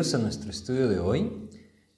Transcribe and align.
Bienvenidos 0.00 0.18
a 0.18 0.24
nuestro 0.24 0.50
estudio 0.50 0.88
de 0.88 0.98
hoy. 0.98 1.30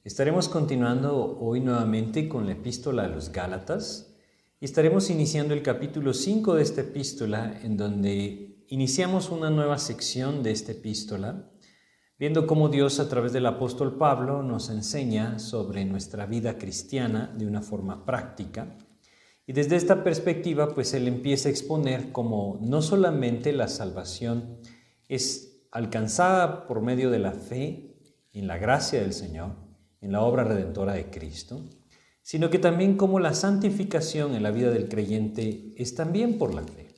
Estaremos 0.02 0.48
continuando 0.48 1.38
hoy 1.38 1.60
nuevamente 1.60 2.28
con 2.28 2.46
la 2.46 2.52
epístola 2.54 3.04
a 3.04 3.08
los 3.08 3.30
Gálatas 3.30 4.12
y 4.58 4.64
estaremos 4.64 5.08
iniciando 5.08 5.54
el 5.54 5.62
capítulo 5.62 6.12
5 6.12 6.56
de 6.56 6.62
esta 6.64 6.80
epístola 6.80 7.60
en 7.62 7.76
donde 7.76 8.64
iniciamos 8.66 9.30
una 9.30 9.50
nueva 9.50 9.78
sección 9.78 10.42
de 10.42 10.50
esta 10.50 10.72
epístola, 10.72 11.48
viendo 12.18 12.48
cómo 12.48 12.68
Dios 12.68 12.98
a 12.98 13.08
través 13.08 13.32
del 13.32 13.46
apóstol 13.46 13.96
Pablo 13.98 14.42
nos 14.42 14.68
enseña 14.68 15.38
sobre 15.38 15.84
nuestra 15.84 16.26
vida 16.26 16.58
cristiana 16.58 17.32
de 17.38 17.46
una 17.46 17.62
forma 17.62 18.04
práctica. 18.04 18.78
Y 19.46 19.52
desde 19.52 19.76
esta 19.76 20.02
perspectiva, 20.02 20.74
pues 20.74 20.92
él 20.92 21.06
empieza 21.06 21.48
a 21.48 21.52
exponer 21.52 22.10
cómo 22.10 22.58
no 22.62 22.82
solamente 22.82 23.52
la 23.52 23.68
salvación 23.68 24.58
es 25.06 25.50
alcanzada 25.70 26.66
por 26.66 26.82
medio 26.82 27.08
de 27.08 27.20
la 27.20 27.30
fe 27.30 27.91
en 28.32 28.46
la 28.46 28.58
gracia 28.58 29.00
del 29.00 29.12
Señor, 29.12 29.52
en 30.00 30.12
la 30.12 30.22
obra 30.22 30.44
redentora 30.44 30.94
de 30.94 31.10
Cristo, 31.10 31.60
sino 32.22 32.50
que 32.50 32.58
también 32.58 32.96
como 32.96 33.18
la 33.20 33.34
santificación 33.34 34.34
en 34.34 34.42
la 34.42 34.50
vida 34.50 34.70
del 34.70 34.88
creyente 34.88 35.74
es 35.76 35.94
también 35.94 36.38
por 36.38 36.54
la 36.54 36.62
fe. 36.62 36.94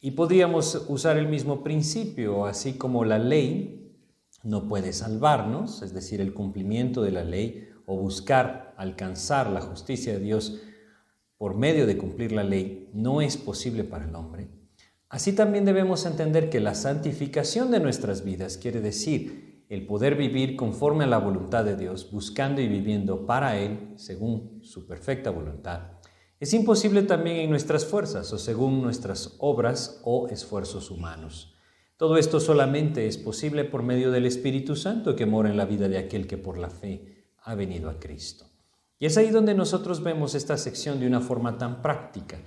Y 0.00 0.12
podríamos 0.12 0.86
usar 0.88 1.16
el 1.16 1.26
mismo 1.26 1.64
principio, 1.64 2.46
así 2.46 2.74
como 2.74 3.04
la 3.04 3.18
ley 3.18 3.96
no 4.44 4.68
puede 4.68 4.92
salvarnos, 4.92 5.82
es 5.82 5.92
decir, 5.92 6.20
el 6.20 6.32
cumplimiento 6.32 7.02
de 7.02 7.10
la 7.10 7.24
ley 7.24 7.68
o 7.86 7.96
buscar 7.96 8.74
alcanzar 8.76 9.50
la 9.50 9.60
justicia 9.60 10.12
de 10.12 10.20
Dios 10.20 10.60
por 11.36 11.56
medio 11.56 11.86
de 11.86 11.96
cumplir 11.96 12.32
la 12.32 12.44
ley 12.44 12.90
no 12.92 13.20
es 13.20 13.36
posible 13.36 13.82
para 13.82 14.06
el 14.06 14.14
hombre. 14.14 14.48
Así 15.08 15.32
también 15.32 15.64
debemos 15.64 16.04
entender 16.04 16.50
que 16.50 16.60
la 16.60 16.74
santificación 16.74 17.70
de 17.70 17.80
nuestras 17.80 18.24
vidas 18.24 18.58
quiere 18.58 18.80
decir 18.80 19.47
el 19.68 19.86
poder 19.86 20.14
vivir 20.14 20.56
conforme 20.56 21.04
a 21.04 21.06
la 21.08 21.18
voluntad 21.18 21.64
de 21.64 21.76
Dios, 21.76 22.10
buscando 22.10 22.60
y 22.60 22.68
viviendo 22.68 23.26
para 23.26 23.58
Él 23.58 23.92
según 23.96 24.60
su 24.62 24.86
perfecta 24.86 25.30
voluntad. 25.30 25.92
Es 26.40 26.54
imposible 26.54 27.02
también 27.02 27.38
en 27.38 27.50
nuestras 27.50 27.84
fuerzas 27.84 28.32
o 28.32 28.38
según 28.38 28.80
nuestras 28.82 29.36
obras 29.38 30.00
o 30.04 30.28
esfuerzos 30.28 30.90
humanos. 30.90 31.54
Todo 31.96 32.16
esto 32.16 32.40
solamente 32.40 33.06
es 33.06 33.18
posible 33.18 33.64
por 33.64 33.82
medio 33.82 34.10
del 34.10 34.26
Espíritu 34.26 34.76
Santo 34.76 35.16
que 35.16 35.26
mora 35.26 35.50
en 35.50 35.56
la 35.56 35.64
vida 35.64 35.88
de 35.88 35.98
aquel 35.98 36.26
que 36.26 36.38
por 36.38 36.56
la 36.56 36.70
fe 36.70 37.26
ha 37.42 37.54
venido 37.54 37.90
a 37.90 37.98
Cristo. 37.98 38.46
Y 38.98 39.06
es 39.06 39.16
ahí 39.16 39.30
donde 39.30 39.54
nosotros 39.54 40.02
vemos 40.02 40.34
esta 40.34 40.56
sección 40.56 41.00
de 41.00 41.06
una 41.06 41.20
forma 41.20 41.58
tan 41.58 41.82
práctica 41.82 42.38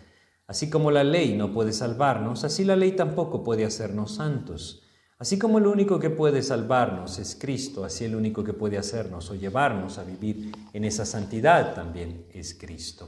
Así 0.52 0.70
como 0.70 0.92
la 0.92 1.06
ley 1.06 1.34
no 1.38 1.54
puede 1.54 1.72
salvarnos, 1.72 2.44
así 2.44 2.66
la 2.66 2.76
ley 2.76 2.92
tampoco 2.92 3.42
puede 3.42 3.64
hacernos 3.64 4.16
santos. 4.16 4.84
Así 5.22 5.38
como 5.38 5.60
el 5.60 5.68
único 5.68 6.00
que 6.00 6.10
puede 6.10 6.42
salvarnos 6.42 7.20
es 7.20 7.38
Cristo, 7.40 7.86
así 7.86 8.06
el 8.06 8.16
único 8.16 8.44
que 8.44 8.54
puede 8.54 8.80
hacernos 8.80 9.30
o 9.30 9.36
llevarnos 9.36 10.00
a 10.00 10.04
vivir 10.04 10.52
en 10.74 10.84
esa 10.84 11.06
santidad 11.06 11.76
también 11.76 12.26
es 12.34 12.56
Cristo. 12.56 13.08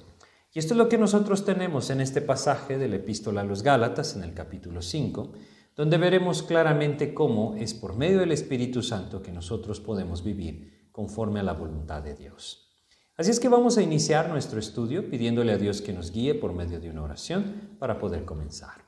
Y 0.53 0.59
esto 0.59 0.75
es 0.75 0.78
lo 0.78 0.88
que 0.88 1.00
nosotros 1.00 1.44
tenemos 1.44 1.90
en 1.90 2.02
este 2.02 2.22
pasaje 2.22 2.78
de 2.78 2.88
la 2.88 2.97
epístola 2.97 3.41
a 3.41 3.44
los 3.44 3.63
Gálatas, 3.63 4.16
en 4.16 4.22
el 4.22 4.35
capítulo 4.35 4.84
5, 4.84 5.31
donde 5.75 5.97
veremos 5.97 6.44
claramente 6.44 7.16
cómo 7.16 7.56
es 7.56 7.73
por 7.73 7.96
medio 7.97 8.19
del 8.19 8.31
Espíritu 8.31 8.84
Santo 8.84 9.23
que 9.23 9.31
nosotros 9.31 9.79
podemos 9.81 10.23
vivir 10.23 10.90
conforme 10.91 11.40
a 11.40 11.44
la 11.44 11.53
voluntad 11.53 12.03
de 12.03 12.13
Dios. 12.13 12.69
Así 13.18 13.31
es 13.31 13.40
que 13.40 13.50
vamos 13.50 13.79
a 13.79 13.81
iniciar 13.81 14.29
nuestro 14.29 14.59
estudio 14.59 15.09
pidiéndole 15.09 15.52
a 15.52 15.57
Dios 15.57 15.81
que 15.81 15.94
nos 15.94 16.12
guíe 16.12 16.35
por 16.35 16.53
medio 16.53 16.79
de 16.79 16.91
una 16.91 17.02
oración 17.02 17.75
para 17.79 17.97
poder 17.97 18.23
comenzar. 18.23 18.82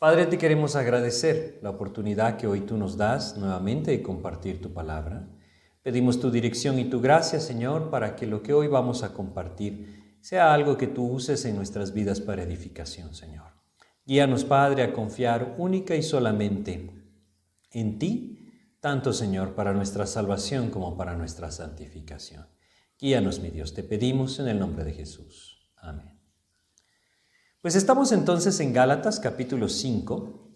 Padre, 0.00 0.24
te 0.24 0.38
queremos 0.38 0.76
agradecer 0.76 1.58
la 1.60 1.68
oportunidad 1.68 2.38
que 2.38 2.46
hoy 2.46 2.62
tú 2.62 2.78
nos 2.78 2.96
das 2.96 3.36
nuevamente 3.36 3.90
de 3.90 4.02
compartir 4.02 4.58
tu 4.58 4.72
palabra. 4.72 5.28
Pedimos 5.82 6.18
tu 6.18 6.30
dirección 6.30 6.78
y 6.78 6.86
tu 6.86 7.02
gracia, 7.02 7.38
Señor, 7.38 7.90
para 7.90 8.16
que 8.16 8.26
lo 8.26 8.42
que 8.42 8.54
hoy 8.54 8.66
vamos 8.66 9.02
a 9.02 9.12
compartir 9.12 10.16
sea 10.22 10.54
algo 10.54 10.78
que 10.78 10.86
tú 10.86 11.06
uses 11.06 11.44
en 11.44 11.54
nuestras 11.54 11.92
vidas 11.92 12.18
para 12.22 12.44
edificación, 12.44 13.14
Señor. 13.14 13.52
Guíanos, 14.06 14.46
Padre, 14.46 14.84
a 14.84 14.94
confiar 14.94 15.56
única 15.58 15.94
y 15.94 16.02
solamente 16.02 16.90
en 17.70 17.98
ti, 17.98 18.48
tanto, 18.80 19.12
Señor, 19.12 19.54
para 19.54 19.74
nuestra 19.74 20.06
salvación 20.06 20.70
como 20.70 20.96
para 20.96 21.14
nuestra 21.14 21.50
santificación. 21.50 22.46
Guíanos, 22.98 23.40
mi 23.40 23.50
Dios, 23.50 23.74
te 23.74 23.82
pedimos 23.82 24.38
en 24.38 24.48
el 24.48 24.58
nombre 24.58 24.82
de 24.82 24.94
Jesús. 24.94 25.70
Amén. 25.76 26.19
Pues 27.62 27.74
estamos 27.74 28.10
entonces 28.12 28.58
en 28.60 28.72
Gálatas 28.72 29.20
capítulo 29.20 29.68
5 29.68 30.48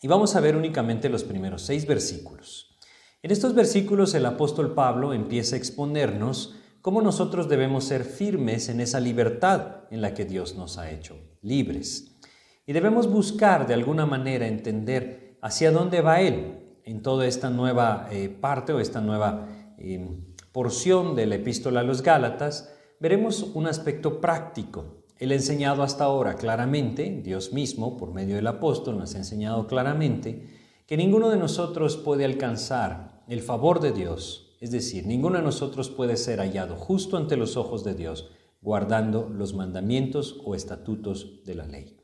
y 0.00 0.08
vamos 0.08 0.36
a 0.36 0.40
ver 0.40 0.56
únicamente 0.56 1.10
los 1.10 1.22
primeros 1.22 1.60
seis 1.60 1.86
versículos. 1.86 2.78
En 3.22 3.30
estos 3.30 3.54
versículos 3.54 4.14
el 4.14 4.24
apóstol 4.24 4.72
Pablo 4.72 5.12
empieza 5.12 5.54
a 5.54 5.58
exponernos 5.58 6.56
cómo 6.80 7.02
nosotros 7.02 7.50
debemos 7.50 7.84
ser 7.84 8.04
firmes 8.04 8.70
en 8.70 8.80
esa 8.80 9.00
libertad 9.00 9.82
en 9.90 10.00
la 10.00 10.14
que 10.14 10.24
Dios 10.24 10.56
nos 10.56 10.78
ha 10.78 10.90
hecho, 10.90 11.18
libres. 11.42 12.16
Y 12.64 12.72
debemos 12.72 13.06
buscar 13.06 13.66
de 13.66 13.74
alguna 13.74 14.06
manera 14.06 14.46
entender 14.46 15.36
hacia 15.42 15.70
dónde 15.70 16.00
va 16.00 16.22
Él 16.22 16.78
en 16.84 17.02
toda 17.02 17.26
esta 17.26 17.50
nueva 17.50 18.08
eh, 18.10 18.30
parte 18.30 18.72
o 18.72 18.80
esta 18.80 19.02
nueva 19.02 19.46
eh, 19.76 20.08
porción 20.52 21.16
de 21.16 21.26
la 21.26 21.34
epístola 21.34 21.80
a 21.80 21.84
los 21.84 22.00
Gálatas, 22.00 22.72
veremos 22.98 23.42
un 23.42 23.66
aspecto 23.66 24.22
práctico. 24.22 24.95
El 25.18 25.32
enseñado 25.32 25.82
hasta 25.82 26.04
ahora 26.04 26.34
claramente, 26.34 27.22
Dios 27.24 27.54
mismo, 27.54 27.96
por 27.96 28.12
medio 28.12 28.36
del 28.36 28.46
apóstol, 28.46 28.98
nos 28.98 29.14
ha 29.14 29.18
enseñado 29.18 29.66
claramente 29.66 30.42
que 30.86 30.98
ninguno 30.98 31.30
de 31.30 31.38
nosotros 31.38 31.96
puede 31.96 32.26
alcanzar 32.26 33.24
el 33.26 33.40
favor 33.40 33.80
de 33.80 33.92
Dios, 33.92 34.56
es 34.60 34.70
decir, 34.70 35.06
ninguno 35.06 35.38
de 35.38 35.44
nosotros 35.44 35.88
puede 35.88 36.18
ser 36.18 36.40
hallado 36.40 36.76
justo 36.76 37.16
ante 37.16 37.38
los 37.38 37.56
ojos 37.56 37.82
de 37.82 37.94
Dios, 37.94 38.30
guardando 38.60 39.28
los 39.28 39.54
mandamientos 39.54 40.38
o 40.44 40.54
estatutos 40.54 41.42
de 41.46 41.54
la 41.54 41.66
ley. 41.66 41.96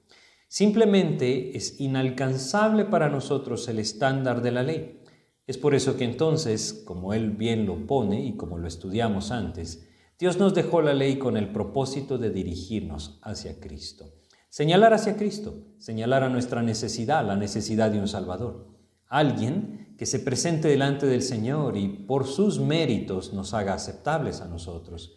Simplemente 0.48 1.56
es 1.56 1.80
inalcanzable 1.80 2.86
para 2.86 3.10
nosotros 3.10 3.68
el 3.68 3.78
estándar 3.78 4.40
de 4.40 4.52
la 4.52 4.62
ley. 4.62 5.00
Es 5.46 5.58
por 5.58 5.74
eso 5.74 5.96
que 5.96 6.04
entonces, 6.04 6.82
como 6.86 7.12
Él 7.12 7.30
bien 7.30 7.66
lo 7.66 7.86
pone 7.86 8.24
y 8.24 8.36
como 8.36 8.58
lo 8.58 8.68
estudiamos 8.68 9.30
antes, 9.30 9.86
Dios 10.18 10.38
nos 10.38 10.54
dejó 10.54 10.82
la 10.82 10.94
ley 10.94 11.18
con 11.18 11.36
el 11.36 11.52
propósito 11.52 12.18
de 12.18 12.30
dirigirnos 12.30 13.18
hacia 13.22 13.58
Cristo. 13.58 14.12
Señalar 14.48 14.92
hacia 14.94 15.16
Cristo, 15.16 15.54
señalar 15.78 16.22
a 16.22 16.28
nuestra 16.28 16.62
necesidad, 16.62 17.26
la 17.26 17.36
necesidad 17.36 17.90
de 17.90 17.98
un 17.98 18.08
Salvador. 18.08 18.68
Alguien 19.06 19.94
que 19.98 20.06
se 20.06 20.20
presente 20.20 20.68
delante 20.68 21.06
del 21.06 21.22
Señor 21.22 21.76
y 21.76 21.88
por 21.88 22.26
sus 22.26 22.60
méritos 22.60 23.32
nos 23.32 23.54
haga 23.54 23.74
aceptables 23.74 24.40
a 24.40 24.48
nosotros. 24.48 25.16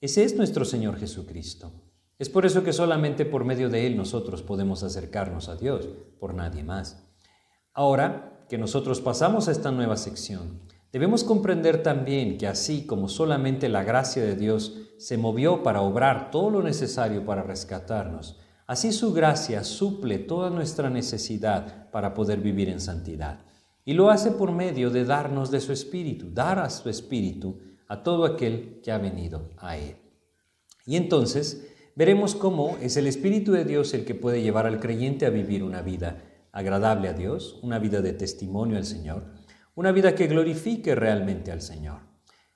Ese 0.00 0.24
es 0.24 0.36
nuestro 0.36 0.64
Señor 0.64 0.98
Jesucristo. 0.98 1.72
Es 2.18 2.28
por 2.28 2.46
eso 2.46 2.64
que 2.64 2.72
solamente 2.72 3.24
por 3.24 3.44
medio 3.44 3.68
de 3.68 3.86
Él 3.86 3.96
nosotros 3.96 4.42
podemos 4.42 4.82
acercarnos 4.82 5.48
a 5.48 5.56
Dios, 5.56 5.88
por 6.18 6.34
nadie 6.34 6.64
más. 6.64 7.02
Ahora, 7.72 8.46
que 8.48 8.58
nosotros 8.58 9.00
pasamos 9.00 9.48
a 9.48 9.52
esta 9.52 9.70
nueva 9.70 9.96
sección, 9.96 10.60
debemos 10.92 11.24
comprender 11.24 11.82
también 11.82 12.38
que 12.38 12.46
así 12.46 12.86
como 12.86 13.08
solamente 13.08 13.68
la 13.68 13.84
gracia 13.84 14.22
de 14.22 14.36
Dios 14.36 14.76
se 14.98 15.16
movió 15.16 15.62
para 15.62 15.82
obrar 15.82 16.30
todo 16.30 16.50
lo 16.50 16.62
necesario 16.62 17.24
para 17.24 17.42
rescatarnos, 17.42 18.38
así 18.66 18.92
su 18.92 19.12
gracia 19.12 19.64
suple 19.64 20.18
toda 20.18 20.50
nuestra 20.50 20.90
necesidad 20.90 21.90
para 21.90 22.14
poder 22.14 22.40
vivir 22.40 22.68
en 22.68 22.80
santidad. 22.80 23.40
Y 23.84 23.94
lo 23.94 24.10
hace 24.10 24.32
por 24.32 24.52
medio 24.52 24.90
de 24.90 25.04
darnos 25.04 25.50
de 25.50 25.60
su 25.60 25.72
espíritu, 25.72 26.30
dar 26.32 26.58
a 26.58 26.70
su 26.70 26.88
espíritu 26.88 27.60
a 27.88 28.02
todo 28.02 28.24
aquel 28.24 28.80
que 28.82 28.90
ha 28.90 28.98
venido 28.98 29.50
a 29.58 29.76
él. 29.76 29.96
Y 30.86 30.96
entonces 30.96 31.68
veremos 31.94 32.34
cómo 32.34 32.76
es 32.80 32.96
el 32.96 33.06
Espíritu 33.06 33.52
de 33.52 33.64
Dios 33.64 33.92
el 33.94 34.04
que 34.04 34.14
puede 34.14 34.42
llevar 34.42 34.66
al 34.66 34.80
creyente 34.80 35.26
a 35.26 35.30
vivir 35.30 35.62
una 35.62 35.82
vida 35.82 36.22
agradable 36.52 37.08
a 37.08 37.12
Dios, 37.12 37.58
una 37.62 37.78
vida 37.78 38.00
de 38.00 38.12
testimonio 38.12 38.76
al 38.76 38.84
Señor, 38.84 39.24
una 39.76 39.92
vida 39.92 40.14
que 40.14 40.26
glorifique 40.26 40.94
realmente 40.94 41.52
al 41.52 41.60
Señor. 41.60 42.00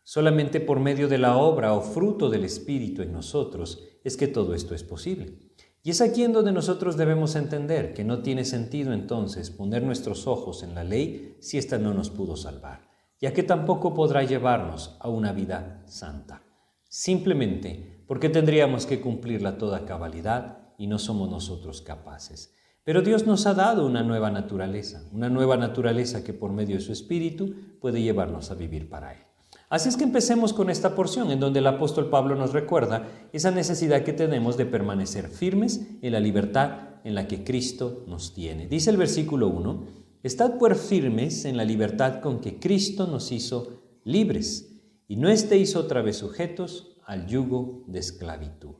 Solamente 0.03 0.59
por 0.59 0.81
medio 0.81 1.07
de 1.07 1.19
la 1.19 1.37
obra 1.37 1.75
o 1.75 1.83
fruto 1.83 2.31
del 2.31 2.45
Espíritu 2.45 3.03
en 3.03 3.13
nosotros 3.13 3.85
es 4.03 4.17
que 4.17 4.27
todo 4.27 4.55
esto 4.55 4.75
es 4.75 4.83
posible. 4.83 5.39
Y 5.83 5.91
es 5.91 6.01
aquí 6.01 6.25
en 6.25 6.33
donde 6.33 6.51
nosotros 6.51 6.97
debemos 6.97 7.37
entender 7.37 7.93
que 7.93 8.05
no 8.05 8.23
tiene 8.23 8.47
sentido 8.47 8.95
entonces 8.95 9.51
poner 9.51 9.83
nuestros 9.83 10.27
ojos 10.27 10.63
en 10.63 10.75
la 10.75 10.83
ley 10.83 11.37
si 11.41 11.59
ésta 11.59 11.79
no 11.79 11.93
nos 11.93 12.09
pudo 12.09 12.37
salvar, 12.37 12.89
ya 13.21 13.35
que 13.35 13.43
tampoco 13.43 13.93
podrá 13.93 14.25
llevarnos 14.25 14.97
a 14.99 15.11
una 15.11 15.33
vida 15.33 15.83
santa. 15.87 16.43
Simplemente 16.89 18.03
porque 18.07 18.31
tendríamos 18.31 18.87
que 18.87 19.01
cumplirla 19.01 19.59
toda 19.59 19.85
cabalidad 19.85 20.73
y 20.79 20.87
no 20.87 20.99
somos 20.99 21.31
nosotros 21.31 21.83
capaces. 21.83 22.55
Pero 22.85 23.03
Dios 23.03 23.27
nos 23.27 23.47
ha 23.47 23.55
dado 23.55 23.87
una 23.87 24.03
nueva 24.03 24.31
naturaleza, 24.31 25.05
una 25.13 25.29
nueva 25.29 25.57
naturaleza 25.57 26.25
que 26.25 26.33
por 26.33 26.53
medio 26.53 26.77
de 26.77 26.83
su 26.83 26.93
Espíritu 26.93 27.55
puede 27.81 28.03
llevarnos 28.03 28.51
a 28.51 28.55
vivir 28.55 28.89
para 28.89 29.13
Él. 29.13 29.21
Así 29.69 29.89
es 29.89 29.97
que 29.97 30.05
empecemos 30.05 30.53
con 30.53 30.69
esta 30.71 30.95
porción 30.95 31.31
en 31.31 31.39
donde 31.39 31.61
el 31.61 31.67
apóstol 31.67 32.11
Pablo 32.11 32.35
nos 32.35 32.53
recuerda 32.53 33.07
esa 33.33 33.51
necesidad 33.51 34.03
que 34.03 34.13
tenemos 34.13 34.57
de 34.57 34.67
permanecer 34.67 35.29
firmes 35.29 35.87
en 36.03 36.13
la 36.13 36.21
libertad 36.21 36.91
en 37.05 37.15
la 37.15 37.29
que 37.29 37.45
Cristo 37.45 38.05
nos 38.09 38.35
tiene. 38.35 38.67
Dice 38.67 38.91
el 38.91 38.97
versículo 38.97 39.49
1, 39.49 39.87
estad 40.23 40.59
pues 40.59 40.81
firmes 40.81 41.45
en 41.45 41.57
la 41.57 41.65
libertad 41.65 42.21
con 42.21 42.41
que 42.41 42.59
Cristo 42.59 43.07
nos 43.07 43.31
hizo 43.31 43.81
libres, 44.05 44.67
y 45.07 45.17
no 45.17 45.29
estéis 45.29 45.77
otra 45.77 46.03
vez 46.03 46.17
sujetos 46.19 46.97
al 47.05 47.27
yugo 47.27 47.85
de 47.87 47.99
esclavitud. 47.99 48.77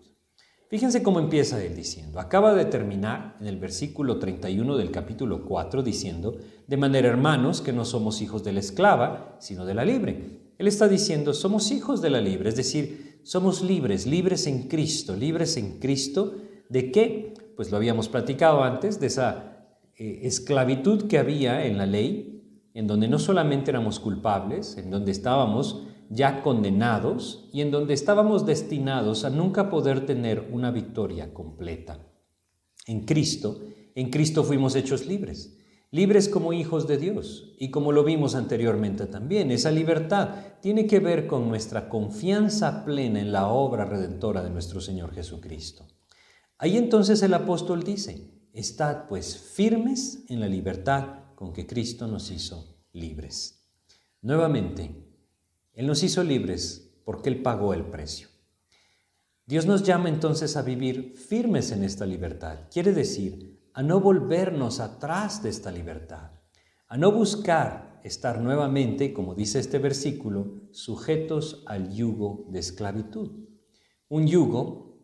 Fíjense 0.71 1.03
cómo 1.03 1.19
empieza 1.19 1.61
él 1.65 1.75
diciendo, 1.75 2.21
acaba 2.21 2.55
de 2.55 2.65
terminar 2.65 3.37
en 3.41 3.49
el 3.49 3.57
versículo 3.57 4.21
31 4.21 4.77
del 4.77 4.93
capítulo 4.93 5.45
4 5.45 5.83
diciendo, 5.83 6.39
de 6.65 6.77
manera 6.77 7.09
hermanos 7.09 7.61
que 7.61 7.73
no 7.73 7.85
somos 7.85 8.23
hijos 8.23 8.45
de 8.45 8.53
la 8.53 8.61
esclava, 8.61 9.37
sino 9.41 9.67
de 9.67 9.75
la 9.75 9.85
libre. 9.85 10.53
Él 10.59 10.69
está 10.69 10.87
diciendo, 10.87 11.35
somos 11.35 11.73
hijos 11.73 12.01
de 12.01 12.11
la 12.11 12.21
libre, 12.21 12.51
es 12.51 12.55
decir, 12.55 13.19
somos 13.25 13.63
libres, 13.63 14.07
libres 14.07 14.47
en 14.47 14.69
Cristo, 14.69 15.17
libres 15.17 15.57
en 15.57 15.81
Cristo. 15.81 16.37
¿De 16.69 16.93
qué? 16.93 17.35
Pues 17.57 17.73
lo 17.73 17.77
habíamos 17.77 18.09
platicado 18.09 18.63
antes, 18.63 19.01
de 19.01 19.09
esa 19.09 19.67
eh, 19.97 20.21
esclavitud 20.23 21.09
que 21.09 21.19
había 21.19 21.67
en 21.67 21.79
la 21.79 21.87
ley, 21.87 22.45
en 22.75 22.87
donde 22.87 23.09
no 23.09 23.19
solamente 23.19 23.73
éramos 23.73 23.99
culpables, 23.99 24.77
en 24.77 24.89
donde 24.93 25.11
estábamos 25.11 25.89
ya 26.11 26.43
condenados 26.43 27.49
y 27.53 27.63
en 27.63 27.71
donde 27.71 27.95
estábamos 27.95 28.45
destinados 28.45 29.25
a 29.25 29.31
nunca 29.31 29.71
poder 29.71 30.05
tener 30.05 30.51
una 30.53 30.73
victoria 30.73 31.33
completa. 31.33 32.05
En 32.87 33.07
Cristo, 33.07 33.61
en 33.95 34.11
Cristo 34.11 34.43
fuimos 34.43 34.75
hechos 34.75 35.07
libres, 35.07 35.57
libres 35.93 36.29
como 36.29 36.53
hijos 36.53 36.89
de 36.89 36.99
Dios. 36.99 37.55
Y 37.59 37.71
como 37.71 37.93
lo 37.93 38.03
vimos 38.03 38.35
anteriormente 38.35 39.07
también, 39.07 39.53
esa 39.53 39.71
libertad 39.71 40.31
tiene 40.61 40.87
que 40.87 40.99
ver 40.99 41.29
con 41.29 41.49
nuestra 41.49 41.89
confianza 41.89 42.85
plena 42.85 43.21
en 43.21 43.31
la 43.31 43.47
obra 43.49 43.85
redentora 43.85 44.43
de 44.43 44.51
nuestro 44.51 44.81
Señor 44.81 45.15
Jesucristo. 45.15 45.87
Ahí 46.59 46.77
entonces 46.77 47.23
el 47.23 47.35
apóstol 47.35 47.85
dice, 47.85 48.33
estad 48.53 49.07
pues 49.09 49.39
firmes 49.39 50.25
en 50.29 50.41
la 50.41 50.49
libertad 50.49 51.35
con 51.37 51.53
que 51.53 51.69
Cristo 51.69 52.09
nos 52.09 52.33
hizo 52.33 52.81
libres. 52.93 53.65
Nuevamente, 54.23 55.10
él 55.75 55.87
nos 55.87 56.03
hizo 56.03 56.23
libres 56.23 56.91
porque 57.05 57.29
Él 57.29 57.43
pagó 57.43 57.75
el 57.75 57.85
precio. 57.85 58.29
Dios 59.47 59.67
nos 59.67 59.83
llama 59.83 60.09
entonces 60.09 60.57
a 60.57 60.63
vivir 60.63 61.15
firmes 61.17 61.73
en 61.73 61.83
esta 61.83 62.07
libertad. 62.07 62.69
Quiere 62.71 62.93
decir, 62.93 63.59
a 63.73 63.83
no 63.83 64.01
volvernos 64.01 64.81
atrás 64.81 65.43
de 65.43 65.49
esta 65.49 65.73
libertad, 65.73 66.33
a 66.87 66.97
no 66.97 67.11
buscar 67.11 68.01
estar 68.05 68.41
nuevamente, 68.41 69.13
como 69.13 69.35
dice 69.35 69.59
este 69.59 69.79
versículo, 69.79 70.69
sujetos 70.71 71.63
al 71.67 71.93
yugo 71.93 72.47
de 72.49 72.61
esclavitud. 72.61 73.31
Un 74.09 74.27
yugo 74.27 74.99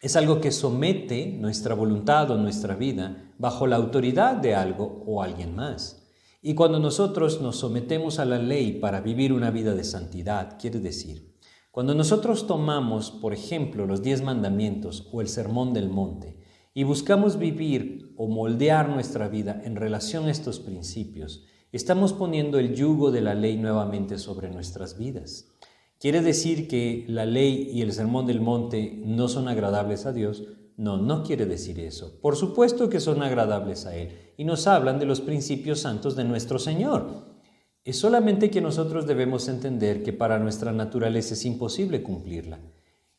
es 0.00 0.16
algo 0.16 0.40
que 0.40 0.50
somete 0.50 1.26
nuestra 1.26 1.74
voluntad 1.74 2.30
o 2.30 2.38
nuestra 2.38 2.74
vida 2.74 3.32
bajo 3.38 3.66
la 3.66 3.76
autoridad 3.76 4.36
de 4.36 4.54
algo 4.54 5.02
o 5.06 5.22
alguien 5.22 5.54
más. 5.54 5.99
Y 6.42 6.54
cuando 6.54 6.78
nosotros 6.78 7.42
nos 7.42 7.56
sometemos 7.56 8.18
a 8.18 8.24
la 8.24 8.38
ley 8.38 8.78
para 8.80 9.02
vivir 9.02 9.34
una 9.34 9.50
vida 9.50 9.74
de 9.74 9.84
santidad, 9.84 10.58
quiere 10.58 10.80
decir, 10.80 11.36
cuando 11.70 11.94
nosotros 11.94 12.46
tomamos, 12.46 13.10
por 13.10 13.34
ejemplo, 13.34 13.86
los 13.86 14.02
diez 14.02 14.22
mandamientos 14.22 15.06
o 15.12 15.20
el 15.20 15.28
sermón 15.28 15.74
del 15.74 15.90
monte 15.90 16.38
y 16.72 16.84
buscamos 16.84 17.38
vivir 17.38 18.14
o 18.16 18.26
moldear 18.26 18.88
nuestra 18.88 19.28
vida 19.28 19.60
en 19.64 19.76
relación 19.76 20.26
a 20.26 20.30
estos 20.30 20.60
principios, 20.60 21.44
estamos 21.72 22.14
poniendo 22.14 22.58
el 22.58 22.74
yugo 22.74 23.10
de 23.10 23.20
la 23.20 23.34
ley 23.34 23.58
nuevamente 23.58 24.16
sobre 24.16 24.48
nuestras 24.48 24.96
vidas. 24.96 25.52
¿Quiere 25.98 26.22
decir 26.22 26.68
que 26.68 27.04
la 27.06 27.26
ley 27.26 27.68
y 27.70 27.82
el 27.82 27.92
sermón 27.92 28.26
del 28.26 28.40
monte 28.40 28.98
no 29.04 29.28
son 29.28 29.46
agradables 29.46 30.06
a 30.06 30.14
Dios? 30.14 30.44
No, 30.80 30.96
no 30.96 31.22
quiere 31.22 31.44
decir 31.44 31.78
eso. 31.78 32.18
Por 32.22 32.36
supuesto 32.36 32.88
que 32.88 33.00
son 33.00 33.22
agradables 33.22 33.84
a 33.84 33.94
Él 33.94 34.32
y 34.38 34.44
nos 34.44 34.66
hablan 34.66 34.98
de 34.98 35.04
los 35.04 35.20
principios 35.20 35.80
santos 35.80 36.16
de 36.16 36.24
nuestro 36.24 36.58
Señor. 36.58 37.36
Es 37.84 37.98
solamente 37.98 38.50
que 38.50 38.62
nosotros 38.62 39.06
debemos 39.06 39.46
entender 39.48 40.02
que 40.02 40.14
para 40.14 40.38
nuestra 40.38 40.72
naturaleza 40.72 41.34
es 41.34 41.44
imposible 41.44 42.02
cumplirla. 42.02 42.60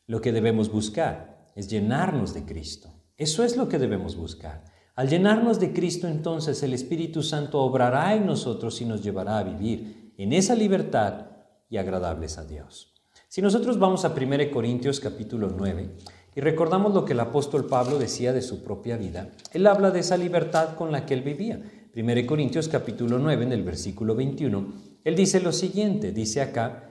Lo 0.08 0.20
que 0.20 0.32
debemos 0.32 0.72
buscar 0.72 1.52
es 1.54 1.68
llenarnos 1.68 2.34
de 2.34 2.44
Cristo. 2.44 2.88
Eso 3.16 3.44
es 3.44 3.56
lo 3.56 3.68
que 3.68 3.78
debemos 3.78 4.16
buscar. 4.16 4.64
Al 4.96 5.08
llenarnos 5.08 5.60
de 5.60 5.72
Cristo 5.72 6.08
entonces 6.08 6.64
el 6.64 6.74
Espíritu 6.74 7.22
Santo 7.22 7.60
obrará 7.60 8.16
en 8.16 8.26
nosotros 8.26 8.80
y 8.80 8.86
nos 8.86 9.04
llevará 9.04 9.38
a 9.38 9.44
vivir 9.44 10.14
en 10.18 10.32
esa 10.32 10.56
libertad 10.56 11.26
y 11.70 11.76
agradables 11.76 12.38
a 12.38 12.44
Dios. 12.44 12.92
Si 13.28 13.40
nosotros 13.40 13.78
vamos 13.78 14.04
a 14.04 14.08
1 14.08 14.50
Corintios 14.52 15.00
capítulo 15.00 15.48
9, 15.56 15.96
y 16.34 16.40
recordamos 16.40 16.94
lo 16.94 17.04
que 17.04 17.12
el 17.12 17.20
apóstol 17.20 17.66
Pablo 17.66 17.98
decía 17.98 18.32
de 18.32 18.42
su 18.42 18.62
propia 18.62 18.96
vida. 18.96 19.30
Él 19.52 19.66
habla 19.66 19.90
de 19.90 20.00
esa 20.00 20.16
libertad 20.16 20.76
con 20.76 20.92
la 20.92 21.04
que 21.04 21.14
él 21.14 21.22
vivía. 21.22 21.60
1 21.94 22.26
Corintios 22.26 22.68
capítulo 22.68 23.18
9, 23.18 23.44
en 23.44 23.52
el 23.52 23.62
versículo 23.62 24.14
21, 24.14 24.72
él 25.04 25.14
dice 25.16 25.40
lo 25.40 25.52
siguiente, 25.52 26.12
dice 26.12 26.40
acá, 26.40 26.88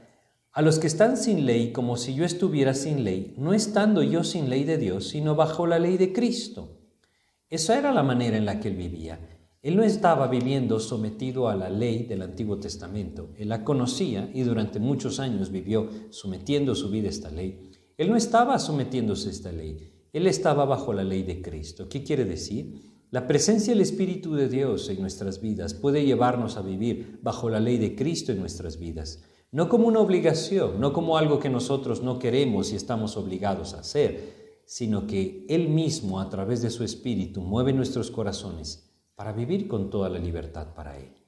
a 0.52 0.62
los 0.62 0.80
que 0.80 0.88
están 0.88 1.18
sin 1.18 1.46
ley, 1.46 1.72
como 1.72 1.98
si 1.98 2.14
yo 2.14 2.26
estuviera 2.26 2.74
sin 2.74 3.04
ley, 3.04 3.34
no 3.38 3.54
estando 3.54 4.04
yo 4.04 4.24
sin 4.24 4.50
ley 4.50 4.64
de 4.64 4.78
Dios, 4.78 5.08
sino 5.08 5.34
bajo 5.34 5.66
la 5.66 5.80
ley 5.80 5.98
de 5.98 6.12
Cristo. 6.12 6.78
Esa 7.50 7.80
era 7.80 7.94
la 7.94 8.04
manera 8.04 8.38
en 8.38 8.46
la 8.46 8.60
que 8.60 8.68
él 8.68 8.76
vivía. 8.76 9.18
Él 9.64 9.78
no 9.78 9.84
estaba 9.84 10.28
viviendo 10.28 10.80
sometido 10.80 11.48
a 11.48 11.56
la 11.56 11.70
ley 11.70 12.04
del 12.04 12.22
Antiguo 12.24 12.58
Testamento. 12.58 13.30
Él 13.38 13.50
la 13.50 13.64
conocía 13.64 14.30
y 14.34 14.42
durante 14.42 14.80
muchos 14.80 15.20
años 15.20 15.52
vivió 15.52 15.90
sometiendo 16.10 16.76
su 16.76 16.90
vida 16.90 17.08
a 17.08 17.12
esta 17.12 17.30
ley. 17.32 17.71
Él 17.98 18.10
no 18.10 18.16
estaba 18.16 18.58
sometiéndose 18.60 19.30
a 19.30 19.32
esta 19.32 19.52
ley, 19.52 19.92
él 20.14 20.28
estaba 20.28 20.66
bajo 20.66 20.94
la 20.94 21.04
ley 21.04 21.24
de 21.24 21.42
Cristo. 21.42 21.88
¿Qué 21.88 22.04
quiere 22.04 22.26
decir? 22.26 22.92
La 23.12 23.28
presencia 23.28 23.74
del 23.74 23.82
Espíritu 23.82 24.36
de 24.36 24.48
Dios 24.48 24.90
en 24.90 25.02
nuestras 25.02 25.42
vidas 25.42 25.74
puede 25.74 26.06
llevarnos 26.06 26.58
a 26.58 26.62
vivir 26.62 27.20
bajo 27.22 27.50
la 27.50 27.60
ley 27.60 27.78
de 27.78 27.96
Cristo 27.96 28.32
en 28.32 28.40
nuestras 28.40 28.80
vidas, 28.80 29.22
no 29.52 29.68
como 29.68 29.88
una 29.88 30.00
obligación, 30.00 30.80
no 30.80 30.94
como 30.94 31.18
algo 31.18 31.40
que 31.40 31.50
nosotros 31.50 32.02
no 32.02 32.20
queremos 32.20 32.72
y 32.72 32.76
estamos 32.76 33.18
obligados 33.18 33.74
a 33.74 33.82
hacer, 33.82 34.62
sino 34.66 35.08
que 35.08 35.46
Él 35.50 35.68
mismo 35.68 36.22
a 36.22 36.30
través 36.30 36.62
de 36.62 36.70
su 36.70 36.86
Espíritu 36.86 37.42
mueve 37.42 37.74
nuestros 37.74 38.12
corazones 38.12 38.90
para 39.16 39.34
vivir 39.34 39.68
con 39.68 39.90
toda 39.90 40.08
la 40.08 40.18
libertad 40.18 40.74
para 40.74 40.98
Él. 40.98 41.21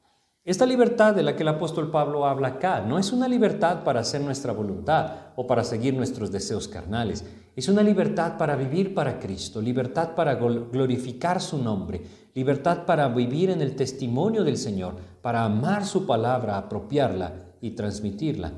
Esta 0.45 0.65
libertad 0.65 1.15
de 1.15 1.23
la 1.23 1.37
que 1.37 1.43
el 1.43 1.47
apóstol 1.47 1.89
Pablo 1.89 2.25
habla 2.25 2.49
acá 2.49 2.81
no 2.81 2.99
es 2.99 3.13
una 3.13 3.29
libertad 3.29 3.85
para 3.85 4.01
hacer 4.01 4.19
nuestra 4.19 4.51
voluntad 4.51 5.31
o 5.37 5.47
para 5.47 5.63
seguir 5.63 5.93
nuestros 5.93 6.33
deseos 6.33 6.67
carnales. 6.67 7.23
Es 7.55 7.69
una 7.69 7.81
libertad 7.81 8.37
para 8.37 8.57
vivir 8.57 8.93
para 8.93 9.19
Cristo, 9.19 9.61
libertad 9.61 10.15
para 10.15 10.35
glorificar 10.35 11.39
su 11.39 11.63
nombre, 11.63 12.01
libertad 12.33 12.85
para 12.85 13.07
vivir 13.07 13.51
en 13.51 13.61
el 13.61 13.77
testimonio 13.77 14.43
del 14.43 14.57
Señor, 14.57 14.97
para 15.21 15.45
amar 15.45 15.85
su 15.85 16.05
palabra, 16.05 16.57
apropiarla 16.57 17.55
y 17.61 17.71
transmitirla 17.71 18.51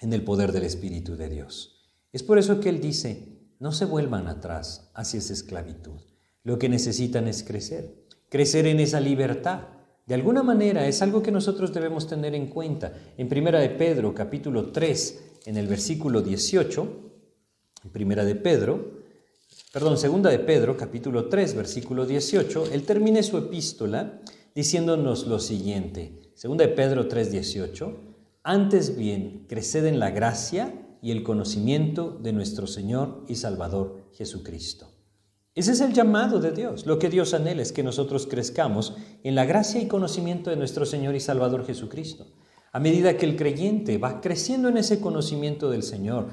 en 0.00 0.12
el 0.12 0.24
poder 0.24 0.50
del 0.50 0.64
Espíritu 0.64 1.14
de 1.14 1.28
Dios. 1.28 1.88
Es 2.12 2.24
por 2.24 2.36
eso 2.36 2.58
que 2.58 2.68
Él 2.68 2.80
dice, 2.80 3.52
no 3.60 3.70
se 3.70 3.84
vuelvan 3.84 4.26
atrás 4.26 4.90
hacia 4.92 5.18
esa 5.18 5.34
esclavitud. 5.34 6.00
Lo 6.42 6.58
que 6.58 6.68
necesitan 6.68 7.28
es 7.28 7.44
crecer, 7.44 8.08
crecer 8.28 8.66
en 8.66 8.80
esa 8.80 8.98
libertad 8.98 9.75
de 10.06 10.14
alguna 10.14 10.44
manera 10.44 10.86
es 10.86 11.02
algo 11.02 11.20
que 11.20 11.32
nosotros 11.32 11.74
debemos 11.74 12.06
tener 12.06 12.34
en 12.36 12.46
cuenta. 12.46 12.92
En 13.16 13.28
Primera 13.28 13.58
de 13.58 13.70
Pedro, 13.70 14.14
capítulo 14.14 14.70
3, 14.70 15.24
en 15.46 15.56
el 15.56 15.66
versículo 15.66 16.22
18, 16.22 16.88
en 17.84 17.90
Primera 17.90 18.24
de 18.24 18.36
Pedro, 18.36 19.02
perdón, 19.72 19.98
Segunda 19.98 20.30
de 20.30 20.38
Pedro, 20.38 20.76
capítulo 20.76 21.28
3, 21.28 21.56
versículo 21.56 22.06
18, 22.06 22.66
él 22.72 22.84
termina 22.84 23.20
su 23.24 23.36
epístola 23.36 24.20
diciéndonos 24.54 25.26
lo 25.26 25.40
siguiente. 25.40 26.30
Segunda 26.34 26.64
de 26.64 26.72
Pedro 26.72 27.08
3, 27.08 27.32
18, 27.32 27.96
antes 28.44 28.96
bien, 28.96 29.44
creced 29.48 29.86
en 29.86 29.98
la 29.98 30.10
gracia 30.10 30.72
y 31.02 31.10
el 31.10 31.24
conocimiento 31.24 32.16
de 32.22 32.32
nuestro 32.32 32.68
Señor 32.68 33.24
y 33.26 33.34
Salvador 33.34 34.04
Jesucristo. 34.12 34.95
Ese 35.56 35.72
es 35.72 35.80
el 35.80 35.94
llamado 35.94 36.38
de 36.38 36.52
Dios. 36.52 36.84
Lo 36.84 36.98
que 36.98 37.08
Dios 37.08 37.32
anhela 37.32 37.62
es 37.62 37.72
que 37.72 37.82
nosotros 37.82 38.26
crezcamos 38.26 38.94
en 39.24 39.34
la 39.34 39.46
gracia 39.46 39.80
y 39.80 39.88
conocimiento 39.88 40.50
de 40.50 40.56
nuestro 40.56 40.84
Señor 40.84 41.14
y 41.14 41.20
Salvador 41.20 41.64
Jesucristo. 41.64 42.26
A 42.72 42.78
medida 42.78 43.16
que 43.16 43.24
el 43.24 43.36
creyente 43.36 43.96
va 43.96 44.20
creciendo 44.20 44.68
en 44.68 44.76
ese 44.76 45.00
conocimiento 45.00 45.70
del 45.70 45.82
Señor, 45.82 46.26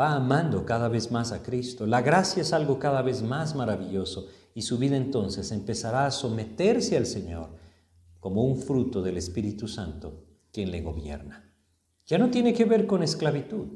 va 0.00 0.14
amando 0.14 0.64
cada 0.64 0.88
vez 0.88 1.10
más 1.10 1.30
a 1.30 1.42
Cristo. 1.42 1.86
La 1.86 2.00
gracia 2.00 2.40
es 2.40 2.54
algo 2.54 2.78
cada 2.78 3.02
vez 3.02 3.20
más 3.22 3.54
maravilloso 3.54 4.28
y 4.54 4.62
su 4.62 4.78
vida 4.78 4.96
entonces 4.96 5.52
empezará 5.52 6.06
a 6.06 6.10
someterse 6.10 6.96
al 6.96 7.04
Señor 7.04 7.50
como 8.18 8.44
un 8.44 8.56
fruto 8.56 9.02
del 9.02 9.18
Espíritu 9.18 9.68
Santo 9.68 10.24
quien 10.50 10.70
le 10.70 10.80
gobierna. 10.80 11.52
Ya 12.06 12.16
no 12.16 12.30
tiene 12.30 12.54
que 12.54 12.64
ver 12.64 12.86
con 12.86 13.02
esclavitud. 13.02 13.66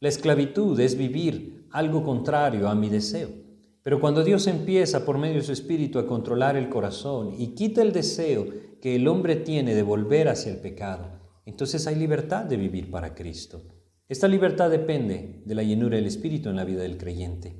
La 0.00 0.10
esclavitud 0.10 0.78
es 0.78 0.98
vivir 0.98 1.66
algo 1.70 2.04
contrario 2.04 2.68
a 2.68 2.74
mi 2.74 2.90
deseo. 2.90 3.39
Pero 3.82 4.00
cuando 4.00 4.22
Dios 4.22 4.46
empieza 4.46 5.04
por 5.04 5.16
medio 5.16 5.36
de 5.36 5.42
su 5.42 5.52
Espíritu 5.52 5.98
a 5.98 6.06
controlar 6.06 6.56
el 6.56 6.68
corazón 6.68 7.34
y 7.38 7.54
quita 7.54 7.80
el 7.80 7.92
deseo 7.92 8.46
que 8.80 8.96
el 8.96 9.08
hombre 9.08 9.36
tiene 9.36 9.74
de 9.74 9.82
volver 9.82 10.28
hacia 10.28 10.52
el 10.52 10.58
pecado, 10.58 11.20
entonces 11.46 11.86
hay 11.86 11.96
libertad 11.96 12.44
de 12.44 12.56
vivir 12.56 12.90
para 12.90 13.14
Cristo. 13.14 13.62
Esta 14.08 14.28
libertad 14.28 14.70
depende 14.70 15.42
de 15.44 15.54
la 15.54 15.62
llenura 15.62 15.96
del 15.96 16.06
Espíritu 16.06 16.50
en 16.50 16.56
la 16.56 16.64
vida 16.64 16.82
del 16.82 16.98
creyente. 16.98 17.56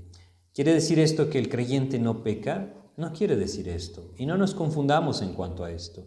¿Quiere 0.53 0.75
decir 0.75 0.99
esto 0.99 1.31
que 1.31 1.39
el 1.39 1.49
creyente 1.49 1.99
no 1.99 2.23
peca? 2.23 2.75
No 2.97 3.12
quiere 3.12 3.37
decir 3.37 3.69
esto. 3.69 4.12
Y 4.19 4.27
no 4.27 4.37
nos 4.37 4.55
confundamos 4.55 5.23
en 5.23 5.33
cuanto 5.33 5.65
a 5.65 5.71
esto. 5.71 6.07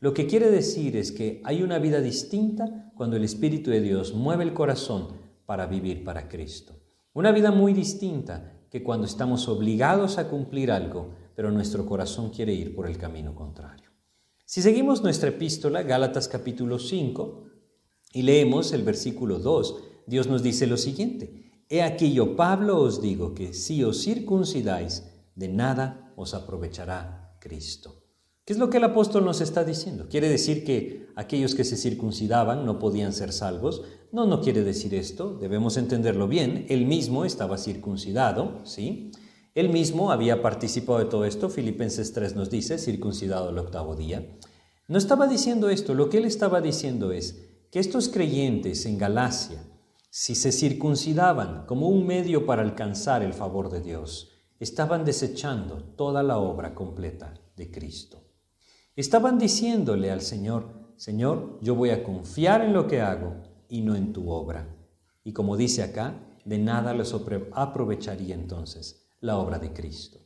Lo 0.00 0.12
que 0.12 0.26
quiere 0.26 0.50
decir 0.50 0.96
es 0.96 1.12
que 1.12 1.40
hay 1.44 1.62
una 1.62 1.78
vida 1.78 2.00
distinta 2.00 2.92
cuando 2.96 3.16
el 3.16 3.24
Espíritu 3.24 3.70
de 3.70 3.80
Dios 3.80 4.12
mueve 4.12 4.44
el 4.44 4.52
corazón 4.52 5.08
para 5.46 5.66
vivir 5.66 6.04
para 6.04 6.28
Cristo. 6.28 6.74
Una 7.14 7.30
vida 7.30 7.52
muy 7.52 7.72
distinta 7.72 8.53
que 8.74 8.82
cuando 8.82 9.06
estamos 9.06 9.46
obligados 9.46 10.18
a 10.18 10.28
cumplir 10.28 10.72
algo, 10.72 11.14
pero 11.36 11.52
nuestro 11.52 11.86
corazón 11.86 12.30
quiere 12.30 12.52
ir 12.54 12.74
por 12.74 12.88
el 12.88 12.98
camino 12.98 13.32
contrario. 13.32 13.88
Si 14.44 14.62
seguimos 14.62 15.00
nuestra 15.00 15.28
epístola, 15.28 15.84
Gálatas 15.84 16.26
capítulo 16.26 16.80
5, 16.80 17.44
y 18.14 18.22
leemos 18.22 18.72
el 18.72 18.82
versículo 18.82 19.38
2, 19.38 19.76
Dios 20.08 20.26
nos 20.26 20.42
dice 20.42 20.66
lo 20.66 20.76
siguiente, 20.76 21.62
He 21.68 21.84
aquí 21.84 22.12
yo, 22.12 22.34
Pablo, 22.34 22.80
os 22.80 23.00
digo 23.00 23.32
que 23.32 23.54
si 23.54 23.84
os 23.84 24.02
circuncidáis, 24.02 25.04
de 25.36 25.46
nada 25.46 26.12
os 26.16 26.34
aprovechará 26.34 27.38
Cristo. 27.38 28.03
¿Qué 28.44 28.52
es 28.52 28.58
lo 28.58 28.68
que 28.68 28.76
el 28.76 28.84
apóstol 28.84 29.24
nos 29.24 29.40
está 29.40 29.64
diciendo? 29.64 30.06
¿Quiere 30.10 30.28
decir 30.28 30.64
que 30.64 31.06
aquellos 31.16 31.54
que 31.54 31.64
se 31.64 31.78
circuncidaban 31.78 32.66
no 32.66 32.78
podían 32.78 33.14
ser 33.14 33.32
salvos? 33.32 33.84
No, 34.12 34.26
no 34.26 34.42
quiere 34.42 34.62
decir 34.62 34.94
esto, 34.94 35.38
debemos 35.40 35.78
entenderlo 35.78 36.28
bien. 36.28 36.66
Él 36.68 36.84
mismo 36.84 37.24
estaba 37.24 37.56
circuncidado, 37.56 38.60
¿sí? 38.64 39.12
Él 39.54 39.70
mismo 39.70 40.12
había 40.12 40.42
participado 40.42 40.98
de 40.98 41.06
todo 41.06 41.24
esto, 41.24 41.48
Filipenses 41.48 42.12
3 42.12 42.36
nos 42.36 42.50
dice, 42.50 42.76
circuncidado 42.76 43.48
el 43.48 43.56
octavo 43.56 43.96
día. 43.96 44.36
No 44.88 44.98
estaba 44.98 45.26
diciendo 45.26 45.70
esto, 45.70 45.94
lo 45.94 46.10
que 46.10 46.18
él 46.18 46.26
estaba 46.26 46.60
diciendo 46.60 47.12
es 47.12 47.48
que 47.70 47.78
estos 47.78 48.10
creyentes 48.10 48.84
en 48.84 48.98
Galacia, 48.98 49.64
si 50.10 50.34
se 50.34 50.52
circuncidaban 50.52 51.64
como 51.64 51.88
un 51.88 52.06
medio 52.06 52.44
para 52.44 52.60
alcanzar 52.60 53.22
el 53.22 53.32
favor 53.32 53.70
de 53.70 53.80
Dios, 53.80 54.32
estaban 54.60 55.06
desechando 55.06 55.82
toda 55.96 56.22
la 56.22 56.36
obra 56.36 56.74
completa 56.74 57.32
de 57.56 57.70
Cristo. 57.70 58.23
Estaban 58.96 59.38
diciéndole 59.38 60.12
al 60.12 60.20
Señor, 60.20 60.66
Señor, 60.96 61.58
yo 61.60 61.74
voy 61.74 61.90
a 61.90 62.04
confiar 62.04 62.62
en 62.62 62.72
lo 62.72 62.86
que 62.86 63.00
hago 63.00 63.34
y 63.68 63.80
no 63.80 63.96
en 63.96 64.12
tu 64.12 64.30
obra. 64.30 64.68
Y 65.24 65.32
como 65.32 65.56
dice 65.56 65.82
acá, 65.82 66.14
de 66.44 66.58
nada 66.58 66.94
les 66.94 67.12
aprovecharía 67.12 68.36
entonces 68.36 69.08
la 69.20 69.38
obra 69.38 69.58
de 69.58 69.72
Cristo. 69.72 70.20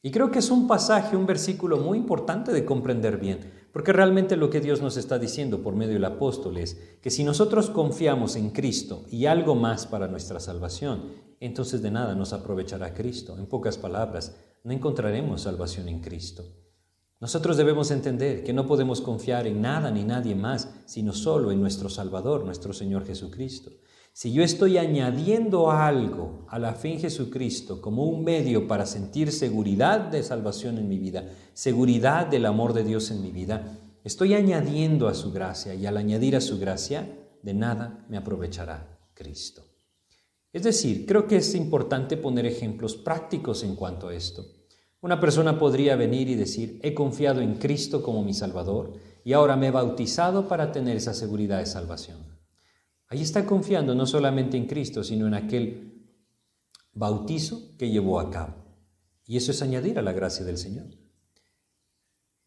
Y 0.00 0.10
creo 0.10 0.30
que 0.30 0.38
es 0.38 0.50
un 0.50 0.66
pasaje, 0.66 1.16
un 1.16 1.26
versículo 1.26 1.76
muy 1.76 1.98
importante 1.98 2.52
de 2.52 2.64
comprender 2.64 3.18
bien, 3.18 3.40
porque 3.74 3.92
realmente 3.92 4.36
lo 4.36 4.48
que 4.48 4.60
Dios 4.60 4.80
nos 4.80 4.96
está 4.96 5.18
diciendo 5.18 5.62
por 5.62 5.74
medio 5.74 5.94
del 5.94 6.04
apóstol 6.04 6.56
es 6.56 6.80
que 7.02 7.10
si 7.10 7.24
nosotros 7.24 7.68
confiamos 7.68 8.36
en 8.36 8.50
Cristo 8.50 9.04
y 9.10 9.26
algo 9.26 9.54
más 9.54 9.86
para 9.86 10.08
nuestra 10.08 10.40
salvación, 10.40 11.12
entonces 11.40 11.82
de 11.82 11.90
nada 11.90 12.14
nos 12.14 12.32
aprovechará 12.32 12.94
Cristo. 12.94 13.36
En 13.38 13.46
pocas 13.46 13.76
palabras, 13.76 14.34
no 14.62 14.72
encontraremos 14.72 15.42
salvación 15.42 15.88
en 15.88 16.00
Cristo. 16.00 16.63
Nosotros 17.24 17.56
debemos 17.56 17.90
entender 17.90 18.44
que 18.44 18.52
no 18.52 18.66
podemos 18.66 19.00
confiar 19.00 19.46
en 19.46 19.62
nada 19.62 19.90
ni 19.90 20.04
nadie 20.04 20.34
más, 20.34 20.68
sino 20.84 21.14
solo 21.14 21.52
en 21.52 21.58
nuestro 21.58 21.88
Salvador, 21.88 22.44
nuestro 22.44 22.74
Señor 22.74 23.06
Jesucristo. 23.06 23.70
Si 24.12 24.30
yo 24.30 24.42
estoy 24.42 24.76
añadiendo 24.76 25.70
algo 25.70 26.44
a 26.50 26.58
la 26.58 26.74
fe 26.74 26.92
en 26.92 27.00
Jesucristo 27.00 27.80
como 27.80 28.04
un 28.04 28.24
medio 28.24 28.68
para 28.68 28.84
sentir 28.84 29.32
seguridad 29.32 30.00
de 30.00 30.22
salvación 30.22 30.76
en 30.76 30.86
mi 30.86 30.98
vida, 30.98 31.24
seguridad 31.54 32.26
del 32.26 32.44
amor 32.44 32.74
de 32.74 32.84
Dios 32.84 33.10
en 33.10 33.22
mi 33.22 33.30
vida, 33.30 33.78
estoy 34.04 34.34
añadiendo 34.34 35.08
a 35.08 35.14
su 35.14 35.32
gracia 35.32 35.74
y 35.74 35.86
al 35.86 35.96
añadir 35.96 36.36
a 36.36 36.42
su 36.42 36.58
gracia, 36.58 37.08
de 37.42 37.54
nada 37.54 38.04
me 38.10 38.18
aprovechará 38.18 38.98
Cristo. 39.14 39.62
Es 40.52 40.62
decir, 40.62 41.06
creo 41.06 41.26
que 41.26 41.36
es 41.36 41.54
importante 41.54 42.18
poner 42.18 42.44
ejemplos 42.44 42.96
prácticos 42.96 43.64
en 43.64 43.76
cuanto 43.76 44.08
a 44.08 44.14
esto. 44.14 44.44
Una 45.04 45.20
persona 45.20 45.58
podría 45.58 45.96
venir 45.96 46.30
y 46.30 46.34
decir, 46.34 46.80
he 46.82 46.94
confiado 46.94 47.42
en 47.42 47.56
Cristo 47.56 48.02
como 48.02 48.24
mi 48.24 48.32
Salvador 48.32 48.94
y 49.22 49.34
ahora 49.34 49.54
me 49.54 49.66
he 49.66 49.70
bautizado 49.70 50.48
para 50.48 50.72
tener 50.72 50.96
esa 50.96 51.12
seguridad 51.12 51.58
de 51.58 51.66
salvación. 51.66 52.20
Ahí 53.08 53.20
está 53.20 53.44
confiando 53.44 53.94
no 53.94 54.06
solamente 54.06 54.56
en 54.56 54.64
Cristo, 54.64 55.04
sino 55.04 55.26
en 55.26 55.34
aquel 55.34 56.08
bautizo 56.94 57.76
que 57.76 57.90
llevó 57.90 58.18
a 58.18 58.30
cabo. 58.30 58.54
Y 59.26 59.36
eso 59.36 59.50
es 59.50 59.60
añadir 59.60 59.98
a 59.98 60.02
la 60.02 60.14
gracia 60.14 60.42
del 60.42 60.56
Señor. 60.56 60.86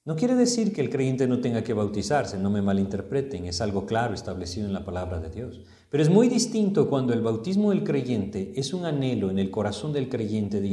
No 0.04 0.16
quiere 0.16 0.34
decir 0.34 0.74
que 0.74 0.82
el 0.82 0.90
creyente 0.90 1.28
no 1.28 1.42
tenga 1.42 1.64
que 1.64 1.74
bautizarse, 1.74 2.40
no 2.40 2.50
me 2.50 2.64
malinterpreten, 2.64 3.46
es 3.46 3.62
algo 3.62 3.86
claro 3.86 4.16
establecido 4.16 4.66
en 4.66 4.74
la 4.74 4.84
palabra 4.84 5.20
de 5.20 5.30
Dios. 5.30 5.62
Pero 5.89 6.03
es 6.03 6.10
muy 6.10 6.27
distinto 6.27 6.89
cuando 6.89 7.13
el 7.13 7.22
bautismo 7.22 7.70
del 7.70 7.84
creyente 7.84 8.53
es 8.56 8.74
un 8.74 8.86
anhelo 8.86 9.29
en 9.29 9.39
el 9.39 9.50
corazón 9.50 9.94
del 9.94 10.10
creyente 10.10 10.60
de 10.60 10.67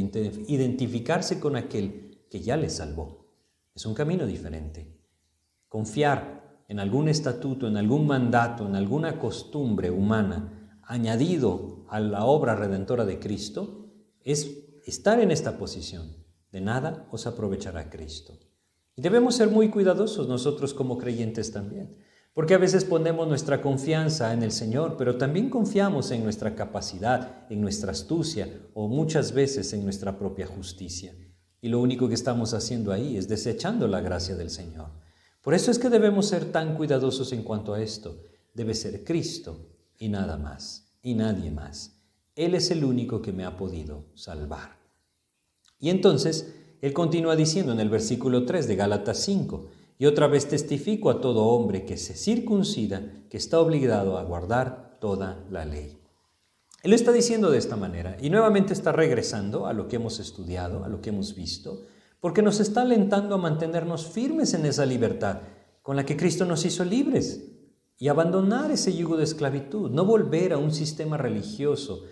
identificarse 0.48 1.38
con 1.38 1.56
aquel 1.56 2.18
que 2.28 2.40
ya 2.40 2.56
le 2.56 2.68
salvó. 2.68 3.28
Es 3.74 3.86
un 3.86 3.94
camino 3.94 4.26
diferente. 4.26 4.98
Confiar 5.68 6.64
en 6.68 6.80
algún 6.80 7.08
estatuto, 7.08 7.68
en 7.68 7.76
algún 7.76 8.06
mandato, 8.06 8.66
en 8.66 8.74
alguna 8.74 9.18
costumbre 9.18 9.90
humana 9.90 10.78
añadido 10.82 11.84
a 11.88 12.00
la 12.00 12.24
obra 12.24 12.56
redentora 12.56 13.04
de 13.04 13.18
Cristo 13.18 13.90
es 14.22 14.64
estar 14.84 15.20
en 15.20 15.30
esta 15.30 15.58
posición. 15.58 16.24
De 16.50 16.60
nada 16.60 17.08
os 17.10 17.26
aprovechará 17.26 17.90
Cristo. 17.90 18.38
Y 18.96 19.02
debemos 19.02 19.34
ser 19.34 19.48
muy 19.48 19.70
cuidadosos 19.70 20.28
nosotros 20.28 20.72
como 20.72 20.98
creyentes 20.98 21.52
también, 21.52 21.96
porque 22.34 22.54
a 22.54 22.58
veces 22.58 22.84
ponemos 22.84 23.28
nuestra 23.28 23.62
confianza 23.62 24.32
en 24.32 24.42
el 24.42 24.50
Señor, 24.50 24.96
pero 24.98 25.16
también 25.16 25.48
confiamos 25.48 26.10
en 26.10 26.24
nuestra 26.24 26.56
capacidad, 26.56 27.46
en 27.48 27.60
nuestra 27.60 27.92
astucia 27.92 28.48
o 28.74 28.88
muchas 28.88 29.32
veces 29.32 29.72
en 29.72 29.84
nuestra 29.84 30.18
propia 30.18 30.46
justicia. 30.46 31.14
Y 31.60 31.68
lo 31.68 31.80
único 31.80 32.08
que 32.08 32.14
estamos 32.14 32.52
haciendo 32.52 32.92
ahí 32.92 33.16
es 33.16 33.28
desechando 33.28 33.86
la 33.86 34.00
gracia 34.00 34.34
del 34.34 34.50
Señor. 34.50 34.90
Por 35.40 35.54
eso 35.54 35.70
es 35.70 35.78
que 35.78 35.88
debemos 35.88 36.26
ser 36.26 36.50
tan 36.50 36.76
cuidadosos 36.76 37.32
en 37.32 37.44
cuanto 37.44 37.72
a 37.72 37.80
esto. 37.80 38.20
Debe 38.52 38.74
ser 38.74 39.04
Cristo 39.04 39.70
y 39.96 40.08
nada 40.08 40.36
más, 40.36 40.92
y 41.02 41.14
nadie 41.14 41.52
más. 41.52 42.00
Él 42.34 42.56
es 42.56 42.72
el 42.72 42.84
único 42.84 43.22
que 43.22 43.32
me 43.32 43.44
ha 43.44 43.56
podido 43.56 44.06
salvar. 44.14 44.76
Y 45.78 45.90
entonces, 45.90 46.52
él 46.80 46.92
continúa 46.92 47.36
diciendo 47.36 47.72
en 47.72 47.80
el 47.80 47.90
versículo 47.90 48.44
3 48.44 48.66
de 48.66 48.76
Gálatas 48.76 49.18
5, 49.18 49.68
y 49.98 50.06
otra 50.06 50.26
vez 50.26 50.48
testifico 50.48 51.10
a 51.10 51.20
todo 51.20 51.44
hombre 51.44 51.84
que 51.84 51.96
se 51.96 52.14
circuncida 52.14 53.02
que 53.30 53.36
está 53.36 53.60
obligado 53.60 54.18
a 54.18 54.24
guardar 54.24 54.98
toda 55.00 55.44
la 55.50 55.64
ley. 55.64 55.98
Él 56.82 56.92
está 56.92 57.12
diciendo 57.12 57.50
de 57.50 57.58
esta 57.58 57.76
manera 57.76 58.16
y 58.20 58.28
nuevamente 58.28 58.72
está 58.72 58.92
regresando 58.92 59.66
a 59.66 59.72
lo 59.72 59.88
que 59.88 59.96
hemos 59.96 60.20
estudiado, 60.20 60.84
a 60.84 60.88
lo 60.88 61.00
que 61.00 61.10
hemos 61.10 61.34
visto, 61.34 61.86
porque 62.20 62.42
nos 62.42 62.60
está 62.60 62.82
alentando 62.82 63.34
a 63.34 63.38
mantenernos 63.38 64.06
firmes 64.06 64.54
en 64.54 64.66
esa 64.66 64.84
libertad 64.84 65.40
con 65.82 65.96
la 65.96 66.04
que 66.04 66.16
Cristo 66.16 66.44
nos 66.44 66.64
hizo 66.64 66.84
libres 66.84 67.52
y 67.98 68.08
abandonar 68.08 68.70
ese 68.70 68.94
yugo 68.94 69.16
de 69.16 69.24
esclavitud, 69.24 69.90
no 69.90 70.04
volver 70.04 70.52
a 70.52 70.58
un 70.58 70.72
sistema 70.72 71.16
religioso 71.16 72.04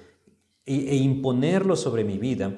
e, 0.64 0.90
e 0.90 0.96
imponerlo 0.96 1.76
sobre 1.76 2.04
mi 2.04 2.18
vida 2.18 2.54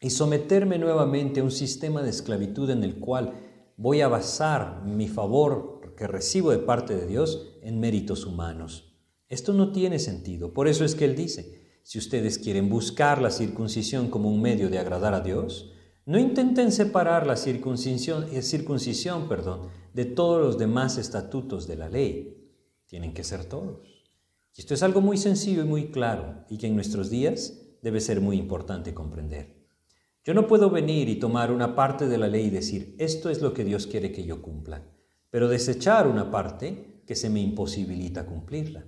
y 0.00 0.10
someterme 0.10 0.78
nuevamente 0.78 1.40
a 1.40 1.44
un 1.44 1.50
sistema 1.50 2.02
de 2.02 2.10
esclavitud 2.10 2.70
en 2.70 2.82
el 2.82 2.98
cual 2.98 3.34
voy 3.76 4.00
a 4.00 4.08
basar 4.08 4.82
mi 4.84 5.08
favor 5.08 5.94
que 5.96 6.06
recibo 6.06 6.50
de 6.50 6.58
parte 6.58 6.94
de 6.94 7.06
Dios 7.06 7.56
en 7.62 7.80
méritos 7.80 8.26
humanos. 8.26 8.92
Esto 9.28 9.52
no 9.52 9.72
tiene 9.72 9.98
sentido. 9.98 10.52
Por 10.52 10.68
eso 10.68 10.84
es 10.84 10.94
que 10.94 11.04
Él 11.04 11.16
dice, 11.16 11.80
si 11.82 11.98
ustedes 11.98 12.38
quieren 12.38 12.68
buscar 12.68 13.20
la 13.20 13.30
circuncisión 13.30 14.08
como 14.08 14.30
un 14.30 14.40
medio 14.40 14.68
de 14.70 14.78
agradar 14.78 15.14
a 15.14 15.20
Dios, 15.20 15.72
no 16.04 16.18
intenten 16.18 16.70
separar 16.70 17.26
la 17.26 17.36
circuncisión, 17.36 18.26
eh, 18.30 18.40
de 19.92 20.04
todos 20.04 20.40
los 20.40 20.58
demás 20.58 20.98
estatutos 20.98 21.66
de 21.66 21.76
la 21.76 21.88
ley. 21.88 22.52
Tienen 22.86 23.12
que 23.12 23.24
ser 23.24 23.44
todos. 23.46 24.04
Esto 24.54 24.74
es 24.74 24.82
algo 24.82 25.00
muy 25.00 25.16
sencillo 25.16 25.62
y 25.62 25.66
muy 25.66 25.90
claro 25.90 26.44
y 26.48 26.58
que 26.58 26.68
en 26.68 26.76
nuestros 26.76 27.10
días 27.10 27.60
debe 27.82 28.00
ser 28.00 28.20
muy 28.20 28.38
importante 28.38 28.94
comprender. 28.94 29.55
Yo 30.26 30.34
no 30.34 30.48
puedo 30.48 30.70
venir 30.70 31.08
y 31.08 31.20
tomar 31.20 31.52
una 31.52 31.76
parte 31.76 32.08
de 32.08 32.18
la 32.18 32.26
ley 32.26 32.46
y 32.46 32.50
decir, 32.50 32.96
esto 32.98 33.30
es 33.30 33.40
lo 33.40 33.54
que 33.54 33.62
Dios 33.62 33.86
quiere 33.86 34.10
que 34.10 34.24
yo 34.24 34.42
cumpla, 34.42 34.82
pero 35.30 35.46
desechar 35.46 36.08
una 36.08 36.32
parte 36.32 37.00
que 37.06 37.14
se 37.14 37.30
me 37.30 37.40
imposibilita 37.40 38.26
cumplirla. 38.26 38.84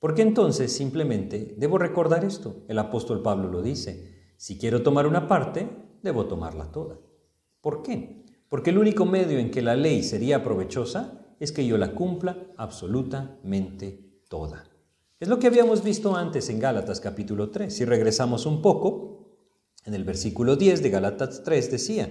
Porque 0.00 0.22
entonces 0.22 0.72
simplemente 0.72 1.54
debo 1.56 1.78
recordar 1.78 2.24
esto. 2.24 2.64
El 2.66 2.76
apóstol 2.80 3.22
Pablo 3.22 3.48
lo 3.48 3.62
dice, 3.62 4.32
si 4.36 4.58
quiero 4.58 4.82
tomar 4.82 5.06
una 5.06 5.28
parte, 5.28 5.70
debo 6.02 6.26
tomarla 6.26 6.72
toda. 6.72 6.98
¿Por 7.60 7.82
qué? 7.82 8.24
Porque 8.48 8.70
el 8.70 8.78
único 8.78 9.06
medio 9.06 9.38
en 9.38 9.52
que 9.52 9.62
la 9.62 9.76
ley 9.76 10.02
sería 10.02 10.42
provechosa 10.42 11.24
es 11.38 11.52
que 11.52 11.64
yo 11.64 11.78
la 11.78 11.92
cumpla 11.92 12.48
absolutamente 12.56 14.24
toda. 14.28 14.64
Es 15.20 15.28
lo 15.28 15.38
que 15.38 15.46
habíamos 15.46 15.84
visto 15.84 16.16
antes 16.16 16.50
en 16.50 16.58
Gálatas 16.58 16.98
capítulo 16.98 17.50
3. 17.50 17.72
Si 17.72 17.84
regresamos 17.84 18.44
un 18.44 18.60
poco, 18.60 19.09
en 19.90 19.94
el 19.94 20.04
versículo 20.04 20.54
10 20.54 20.84
de 20.84 20.90
Galatas 20.90 21.42
3 21.42 21.68
decía, 21.68 22.08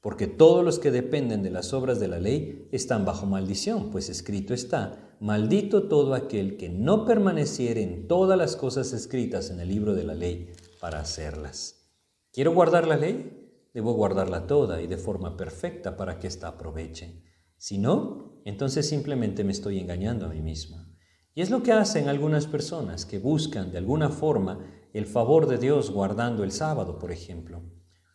porque 0.00 0.26
todos 0.26 0.64
los 0.64 0.78
que 0.78 0.90
dependen 0.90 1.42
de 1.42 1.50
las 1.50 1.74
obras 1.74 2.00
de 2.00 2.08
la 2.08 2.18
ley 2.18 2.66
están 2.72 3.04
bajo 3.04 3.26
maldición, 3.26 3.90
pues 3.90 4.08
escrito 4.08 4.54
está, 4.54 5.14
maldito 5.20 5.88
todo 5.88 6.14
aquel 6.14 6.56
que 6.56 6.70
no 6.70 7.04
permaneciere 7.04 7.82
en 7.82 8.08
todas 8.08 8.38
las 8.38 8.56
cosas 8.56 8.94
escritas 8.94 9.50
en 9.50 9.60
el 9.60 9.68
libro 9.68 9.94
de 9.94 10.04
la 10.04 10.14
ley 10.14 10.52
para 10.80 11.00
hacerlas. 11.00 11.92
¿Quiero 12.32 12.54
guardar 12.54 12.86
la 12.86 12.96
ley? 12.96 13.68
Debo 13.74 13.92
guardarla 13.92 14.46
toda 14.46 14.80
y 14.80 14.86
de 14.86 14.96
forma 14.96 15.36
perfecta 15.36 15.98
para 15.98 16.18
que 16.18 16.28
ésta 16.28 16.48
aproveche. 16.48 17.24
Si 17.58 17.76
no, 17.76 18.40
entonces 18.46 18.88
simplemente 18.88 19.44
me 19.44 19.52
estoy 19.52 19.78
engañando 19.80 20.24
a 20.24 20.30
mí 20.30 20.40
mismo. 20.40 20.78
Y 21.34 21.42
es 21.42 21.50
lo 21.50 21.62
que 21.62 21.72
hacen 21.72 22.08
algunas 22.08 22.46
personas 22.46 23.04
que 23.04 23.18
buscan 23.18 23.70
de 23.70 23.76
alguna 23.76 24.08
forma 24.08 24.77
el 24.92 25.06
favor 25.06 25.46
de 25.46 25.58
Dios 25.58 25.90
guardando 25.90 26.44
el 26.44 26.52
sábado, 26.52 26.98
por 26.98 27.12
ejemplo, 27.12 27.62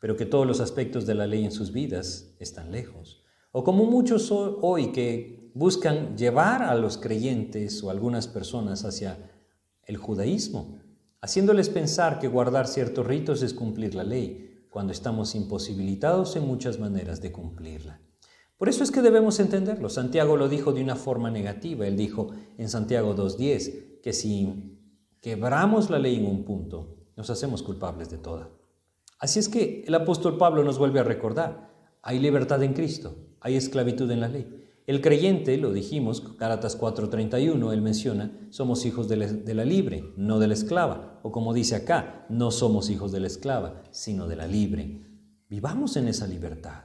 pero 0.02 0.16
que 0.18 0.26
todos 0.26 0.46
los 0.48 0.60
aspectos 0.60 1.06
de 1.06 1.16
la 1.16 1.28
ley 1.28 1.46
en 1.46 1.52
sus 1.52 1.72
vidas 1.72 2.36
están 2.40 2.72
lejos. 2.72 3.24
O 3.52 3.64
como 3.64 3.86
muchos 3.86 4.32
hoy 4.32 4.92
que 4.92 5.52
buscan 5.54 6.18
llevar 6.18 6.64
a 6.64 6.76
los 6.76 6.98
creyentes 6.98 7.84
o 7.84 7.90
algunas 7.90 8.28
personas 8.28 8.86
hacia 8.86 9.32
el 9.86 9.98
judaísmo, 9.98 10.80
haciéndoles 11.22 11.70
pensar 11.70 12.20
que 12.20 12.28
guardar 12.28 12.68
ciertos 12.68 13.06
ritos 13.06 13.44
es 13.44 13.54
cumplir 13.54 13.96
la 13.96 14.04
ley, 14.04 14.68
cuando 14.74 14.92
estamos 14.92 15.36
imposibilitados 15.36 16.36
en 16.36 16.48
muchas 16.48 16.80
maneras 16.80 17.22
de 17.22 17.32
cumplirla. 17.32 18.02
Por 18.58 18.70
eso 18.70 18.84
es 18.84 18.90
que 18.90 19.04
debemos 19.04 19.40
entenderlo. 19.40 19.88
Santiago 19.88 20.36
lo 20.36 20.50
dijo 20.50 20.74
de 20.74 20.82
una 20.82 20.96
forma 20.96 21.30
negativa. 21.30 21.86
Él 21.86 21.96
dijo 21.96 22.32
en 22.58 22.70
Santiago 22.70 23.16
2.10 23.16 24.02
que 24.02 24.14
si 24.14 24.73
quebramos 25.24 25.90
la 25.90 26.00
ley 26.00 26.18
en 26.18 26.26
un 26.26 26.44
punto, 26.44 26.98
nos 27.16 27.30
hacemos 27.30 27.64
culpables 27.64 28.10
de 28.10 28.18
toda. 28.18 28.50
Así 29.18 29.40
es 29.40 29.48
que 29.48 29.86
el 29.88 29.96
apóstol 29.96 30.38
Pablo 30.38 30.66
nos 30.66 30.78
vuelve 30.78 31.00
a 31.00 31.04
recordar, 31.04 31.72
hay 32.02 32.20
libertad 32.20 32.62
en 32.62 32.74
Cristo, 32.74 33.16
hay 33.40 33.56
esclavitud 33.56 34.12
en 34.12 34.20
la 34.20 34.28
ley. 34.28 34.60
El 34.86 35.00
creyente, 35.00 35.58
lo 35.58 35.72
dijimos, 35.72 36.38
Gálatas 36.38 36.78
4:31, 36.78 37.72
él 37.72 37.82
menciona, 37.82 38.38
somos 38.50 38.86
hijos 38.86 39.08
de 39.08 39.16
la, 39.16 39.28
de 39.28 39.54
la, 39.54 39.64
libre, 39.64 40.12
no 40.18 40.40
de 40.40 40.48
la 40.48 40.56
esclava. 40.56 41.22
O 41.24 41.32
como 41.32 41.54
dice 41.54 41.78
acá, 41.78 42.26
no 42.28 42.52
somos 42.52 42.90
hijos 42.90 43.14
de 43.14 43.22
la 43.22 43.28
esclava, 43.28 43.82
sino 43.92 44.28
de 44.28 44.36
la 44.36 44.46
libre. 44.46 45.08
Vivamos 45.50 45.96
en 45.96 46.10
esa 46.10 46.28
libertad. 46.28 46.84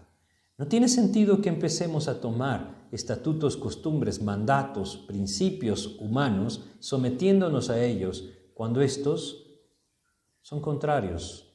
No 0.57 0.68
tiene 0.68 0.88
sentido 0.88 1.40
que 1.40 1.49
empecemos 1.49 2.07
a 2.07 2.21
tomar 2.21 2.77
estatutos, 2.92 3.57
costumbres, 3.57 4.23
mandatos, 4.23 4.97
principios 4.97 5.97
humanos, 6.00 6.64
sometiéndonos 6.78 7.71
a 7.71 7.85
ellos, 7.85 8.30
cuando 8.54 8.80
estos 8.80 9.47
son 10.43 10.60
contrarios 10.60 11.52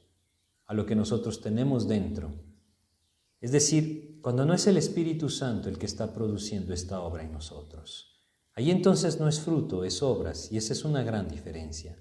a 0.66 0.74
lo 0.74 0.86
que 0.86 0.94
nosotros 0.94 1.40
tenemos 1.40 1.88
dentro. 1.88 2.32
Es 3.40 3.52
decir, 3.52 4.20
cuando 4.22 4.46
no 4.46 4.54
es 4.54 4.66
el 4.66 4.76
Espíritu 4.76 5.28
Santo 5.28 5.68
el 5.68 5.78
que 5.78 5.86
está 5.86 6.12
produciendo 6.14 6.72
esta 6.72 7.00
obra 7.00 7.22
en 7.22 7.32
nosotros. 7.32 8.22
Ahí 8.54 8.70
entonces 8.70 9.20
no 9.20 9.28
es 9.28 9.40
fruto, 9.40 9.84
es 9.84 10.02
obras, 10.02 10.50
y 10.50 10.56
esa 10.56 10.72
es 10.72 10.84
una 10.84 11.02
gran 11.02 11.28
diferencia. 11.28 11.98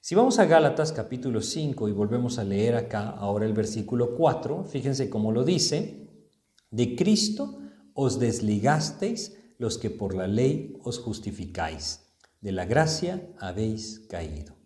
Si 0.00 0.14
vamos 0.14 0.38
a 0.38 0.46
Gálatas 0.46 0.92
capítulo 0.92 1.42
5 1.42 1.88
y 1.88 1.92
volvemos 1.92 2.38
a 2.38 2.44
leer 2.44 2.76
acá 2.76 3.10
ahora 3.10 3.44
el 3.44 3.52
versículo 3.52 4.14
4, 4.16 4.64
fíjense 4.64 5.10
cómo 5.10 5.32
lo 5.32 5.44
dice, 5.44 6.08
de 6.70 6.96
Cristo 6.96 7.59
os 7.94 8.18
desligasteis 8.18 9.36
los 9.58 9.78
que 9.78 9.90
por 9.90 10.14
la 10.14 10.26
ley 10.26 10.76
os 10.82 10.98
justificáis, 10.98 12.00
de 12.40 12.52
la 12.52 12.64
gracia 12.64 13.28
habéis 13.38 14.00
caído. 14.08 14.56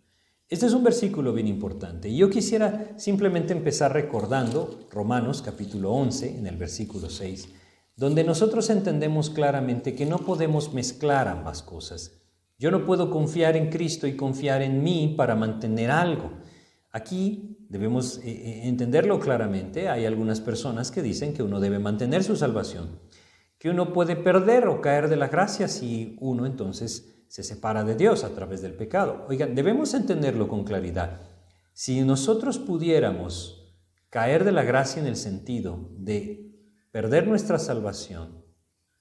Este 0.47 0.67
es 0.67 0.73
un 0.73 0.83
versículo 0.83 1.33
bien 1.33 1.47
importante 1.47 2.07
y 2.07 2.17
yo 2.17 2.29
quisiera 2.29 2.93
simplemente 2.97 3.51
empezar 3.51 3.91
recordando 3.91 4.87
Romanos 4.91 5.41
capítulo 5.41 5.91
11 5.91 6.37
en 6.37 6.47
el 6.47 6.55
versículo 6.55 7.09
6, 7.09 7.49
donde 7.95 8.23
nosotros 8.23 8.69
entendemos 8.69 9.29
claramente 9.31 9.95
que 9.95 10.05
no 10.05 10.19
podemos 10.19 10.73
mezclar 10.73 11.27
ambas 11.27 11.63
cosas. 11.63 12.21
Yo 12.57 12.71
no 12.71 12.85
puedo 12.85 13.09
confiar 13.09 13.57
en 13.57 13.69
Cristo 13.69 14.07
y 14.07 14.15
confiar 14.15 14.61
en 14.61 14.83
mí 14.83 15.15
para 15.17 15.35
mantener 15.35 15.91
algo. 15.91 16.31
Aquí 16.91 17.54
debemos 17.75 18.19
eh, 18.19 18.29
eh, 18.29 18.61
entenderlo 18.69 19.19
claramente. 19.19 19.89
Hay 19.89 20.05
algunas 20.05 20.39
personas 20.39 20.91
que 20.91 21.01
dicen 21.01 21.33
que 21.33 21.43
uno 21.43 21.59
debe 21.59 21.77
mantener 21.77 22.23
su 22.23 22.37
salvación, 22.37 23.01
que 23.57 23.69
uno 23.69 23.91
puede 23.91 24.15
perder 24.15 24.69
o 24.69 24.79
caer 24.79 25.09
de 25.09 25.17
la 25.17 25.27
gracia 25.27 25.67
si 25.67 26.15
uno 26.21 26.45
entonces 26.45 27.25
se 27.27 27.43
separa 27.43 27.83
de 27.83 27.95
Dios 27.95 28.23
a 28.23 28.29
través 28.29 28.61
del 28.61 28.75
pecado. 28.75 29.25
Oigan, 29.27 29.55
debemos 29.55 29.93
entenderlo 29.93 30.47
con 30.47 30.63
claridad. 30.63 31.23
Si 31.73 32.01
nosotros 32.03 32.59
pudiéramos 32.59 33.75
caer 34.09 34.45
de 34.45 34.53
la 34.53 34.63
gracia 34.63 35.01
en 35.01 35.07
el 35.09 35.17
sentido 35.17 35.89
de 35.97 36.55
perder 36.91 37.27
nuestra 37.27 37.59
salvación, 37.59 38.45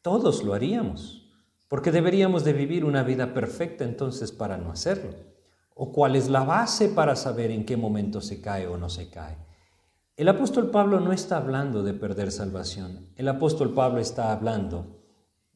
todos 0.02 0.42
lo 0.42 0.52
haríamos, 0.52 1.32
porque 1.68 1.92
deberíamos 1.92 2.42
de 2.42 2.54
vivir 2.54 2.84
una 2.84 3.04
vida 3.04 3.34
perfecta 3.34 3.84
entonces 3.84 4.32
para 4.32 4.56
no 4.56 4.72
hacerlo. 4.72 5.14
¿O 5.74 5.92
cuál 5.92 6.16
es 6.16 6.28
la 6.28 6.44
base 6.44 6.88
para 6.88 7.16
saber 7.16 7.50
en 7.50 7.66
qué 7.66 7.76
momento 7.76 8.20
se 8.20 8.40
cae 8.40 8.66
o 8.66 8.76
no 8.76 8.88
se 8.88 9.10
cae? 9.10 9.36
El 10.16 10.28
apóstol 10.28 10.70
Pablo 10.70 11.00
no 11.00 11.12
está 11.12 11.36
hablando 11.36 11.82
de 11.82 11.94
perder 11.94 12.30
salvación. 12.30 13.10
El 13.16 13.28
apóstol 13.28 13.74
Pablo 13.74 14.00
está 14.00 14.32
hablando 14.32 15.04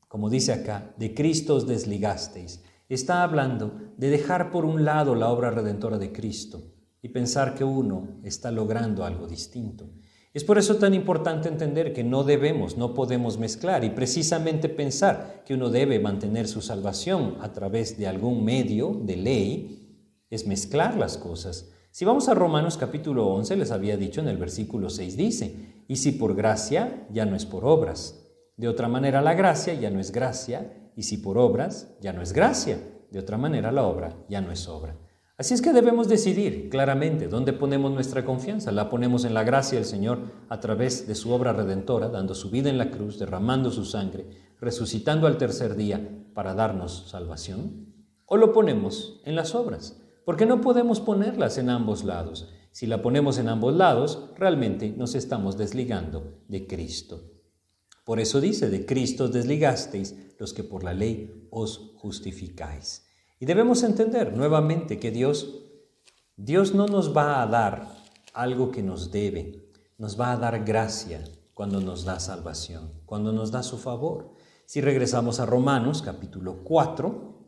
como 0.09 0.31
dice 0.31 0.55
acá, 0.55 0.95
de 0.97 1.15
Cristo 1.15 1.55
os 1.55 1.67
desligasteis. 1.67 2.65
Está 2.89 3.23
hablando 3.23 3.93
de 3.99 4.09
dejar 4.09 4.51
por 4.51 4.65
un 4.65 4.85
lado 4.85 5.15
la 5.15 5.29
obra 5.29 5.51
redentora 5.51 5.99
de 5.99 6.13
Cristo 6.13 6.63
y 7.03 7.11
pensar 7.11 7.55
que 7.55 7.63
uno 7.63 8.19
está 8.25 8.51
logrando 8.51 9.05
algo 9.05 9.27
distinto. 9.27 9.91
Es 10.33 10.45
por 10.45 10.57
eso 10.57 10.77
tan 10.77 10.95
importante 10.95 11.49
entender 11.49 11.93
que 11.93 12.05
no 12.05 12.25
debemos, 12.25 12.79
no 12.79 12.95
podemos 12.95 13.39
mezclar 13.39 13.85
y 13.85 13.91
precisamente 13.91 14.71
pensar 14.71 15.43
que 15.45 15.55
uno 15.55 15.69
debe 15.69 16.01
mantener 16.01 16.49
su 16.49 16.63
salvación 16.63 17.37
a 17.41 17.53
través 17.53 17.99
de 17.99 18.07
algún 18.07 18.45
medio 18.45 18.99
de 19.03 19.17
ley, 19.17 19.88
es 20.31 20.47
mezclar 20.47 20.97
las 20.97 21.19
cosas. 21.19 21.71
Si 21.91 22.05
vamos 22.05 22.29
a 22.29 22.35
Romanos 22.35 22.77
capítulo 22.77 23.27
11, 23.29 23.57
les 23.57 23.71
había 23.71 23.97
dicho 23.97 24.21
en 24.21 24.29
el 24.29 24.37
versículo 24.37 24.91
6, 24.91 25.17
dice, 25.17 25.85
y 25.89 25.97
si 25.97 26.13
por 26.13 26.35
gracia, 26.35 27.07
ya 27.11 27.25
no 27.25 27.35
es 27.35 27.47
por 27.47 27.65
obras. 27.65 28.27
De 28.57 28.69
otra 28.69 28.89
manera 28.89 29.23
la 29.23 29.35
gracia 29.35 29.75
ya 29.75 29.91
no 29.91 30.01
es 30.01 30.13
gracia, 30.13 30.91
y 30.97 31.05
si 31.05 31.17
por 31.17 31.39
obras, 31.39 31.97
ya 32.01 32.13
no 32.13 32.23
es 32.23 32.33
gracia. 32.33 32.79
De 33.11 33.19
otra 33.19 33.39
manera 33.39 33.73
la 33.73 33.87
obra 33.87 34.17
ya 34.29 34.41
no 34.41 34.53
es 34.53 34.69
obra. 34.69 34.97
Así 35.39 35.55
es 35.55 35.63
que 35.63 35.73
debemos 35.73 36.09
decidir 36.09 36.69
claramente 36.69 37.29
dónde 37.29 37.53
ponemos 37.53 37.93
nuestra 37.93 38.25
confianza. 38.25 38.73
La 38.73 38.91
ponemos 38.91 39.25
en 39.25 39.35
la 39.35 39.45
gracia 39.45 39.79
del 39.79 39.87
Señor 39.87 40.19
a 40.49 40.59
través 40.59 41.07
de 41.07 41.15
su 41.15 41.31
obra 41.31 41.53
redentora, 41.53 42.09
dando 42.09 42.35
su 42.35 42.51
vida 42.51 42.69
en 42.69 42.77
la 42.77 42.91
cruz, 42.91 43.21
derramando 43.21 43.71
su 43.71 43.85
sangre, 43.85 44.27
resucitando 44.61 45.29
al 45.29 45.39
tercer 45.39 45.77
día 45.77 46.27
para 46.35 46.55
darnos 46.55 47.09
salvación. 47.09 47.95
O 48.27 48.37
lo 48.37 48.53
ponemos 48.53 49.23
en 49.25 49.37
las 49.37 49.55
obras, 49.55 50.03
porque 50.29 50.45
no 50.45 50.61
podemos 50.61 51.01
ponerlas 51.01 51.57
en 51.57 51.71
ambos 51.71 52.05
lados. 52.05 52.51
Si 52.71 52.87
la 52.87 53.01
ponemos 53.01 53.39
en 53.39 53.49
ambos 53.49 53.75
lados, 53.75 54.29
realmente 54.37 54.91
nos 54.91 55.15
estamos 55.15 55.57
desligando 55.57 56.43
de 56.49 56.67
Cristo. 56.67 57.23
Por 58.05 58.21
eso 58.21 58.39
dice, 58.39 58.69
de 58.69 58.85
Cristo 58.85 59.29
desligasteis 59.29 60.15
los 60.39 60.53
que 60.53 60.65
por 60.65 60.85
la 60.85 60.93
ley 60.93 61.49
os 61.51 61.95
justificáis. 61.97 63.07
Y 63.41 63.47
debemos 63.47 63.83
entender 63.83 64.37
nuevamente 64.37 64.99
que 64.99 65.11
Dios, 65.11 65.63
Dios 66.37 66.75
no 66.75 66.87
nos 66.87 67.17
va 67.17 67.41
a 67.41 67.47
dar 67.47 67.89
algo 68.35 68.71
que 68.71 68.83
nos 68.83 69.11
debe, 69.11 69.71
nos 69.97 70.21
va 70.21 70.33
a 70.33 70.37
dar 70.37 70.63
gracia 70.63 71.25
cuando 71.55 71.81
nos 71.81 72.05
da 72.05 72.21
salvación, 72.21 72.93
cuando 73.07 73.33
nos 73.33 73.51
da 73.51 73.63
su 73.63 73.79
favor. 73.79 74.35
Si 74.67 74.83
regresamos 74.83 75.41
a 75.41 75.47
Romanos 75.47 76.03
capítulo 76.03 76.65
4 76.65 77.47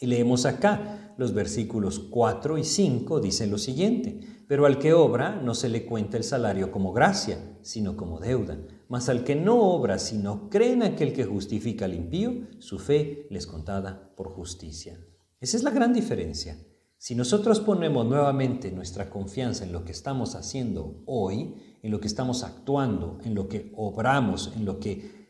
y 0.00 0.06
leemos 0.08 0.44
acá 0.44 1.07
los 1.18 1.34
versículos 1.34 1.98
4 1.98 2.56
y 2.56 2.64
5, 2.64 3.20
dice 3.20 3.46
lo 3.46 3.58
siguiente, 3.58 4.20
pero 4.48 4.64
al 4.64 4.78
que 4.78 4.94
obra 4.94 5.36
no 5.36 5.54
se 5.54 5.68
le 5.68 5.84
cuenta 5.84 6.16
el 6.16 6.24
salario 6.24 6.70
como 6.72 6.94
gracia, 6.94 7.58
sino 7.60 7.94
como 7.94 8.18
deuda 8.18 8.56
mas 8.88 9.08
al 9.08 9.22
que 9.22 9.36
no 9.36 9.60
obra, 9.60 9.98
sino 9.98 10.48
cree 10.48 10.72
en 10.72 10.82
aquel 10.82 11.12
que 11.12 11.24
justifica 11.24 11.84
al 11.84 11.94
impío, 11.94 12.32
su 12.58 12.78
fe 12.78 13.26
les 13.30 13.46
contada 13.46 14.14
por 14.16 14.30
justicia. 14.30 14.98
Esa 15.40 15.56
es 15.56 15.62
la 15.62 15.70
gran 15.70 15.92
diferencia. 15.92 16.58
Si 16.96 17.14
nosotros 17.14 17.60
ponemos 17.60 18.06
nuevamente 18.06 18.72
nuestra 18.72 19.08
confianza 19.08 19.64
en 19.64 19.72
lo 19.72 19.84
que 19.84 19.92
estamos 19.92 20.34
haciendo 20.34 21.02
hoy, 21.06 21.54
en 21.82 21.90
lo 21.92 22.00
que 22.00 22.08
estamos 22.08 22.42
actuando, 22.42 23.18
en 23.24 23.34
lo 23.34 23.46
que 23.46 23.72
obramos, 23.76 24.52
en 24.56 24.64
lo 24.64 24.80
que 24.80 25.28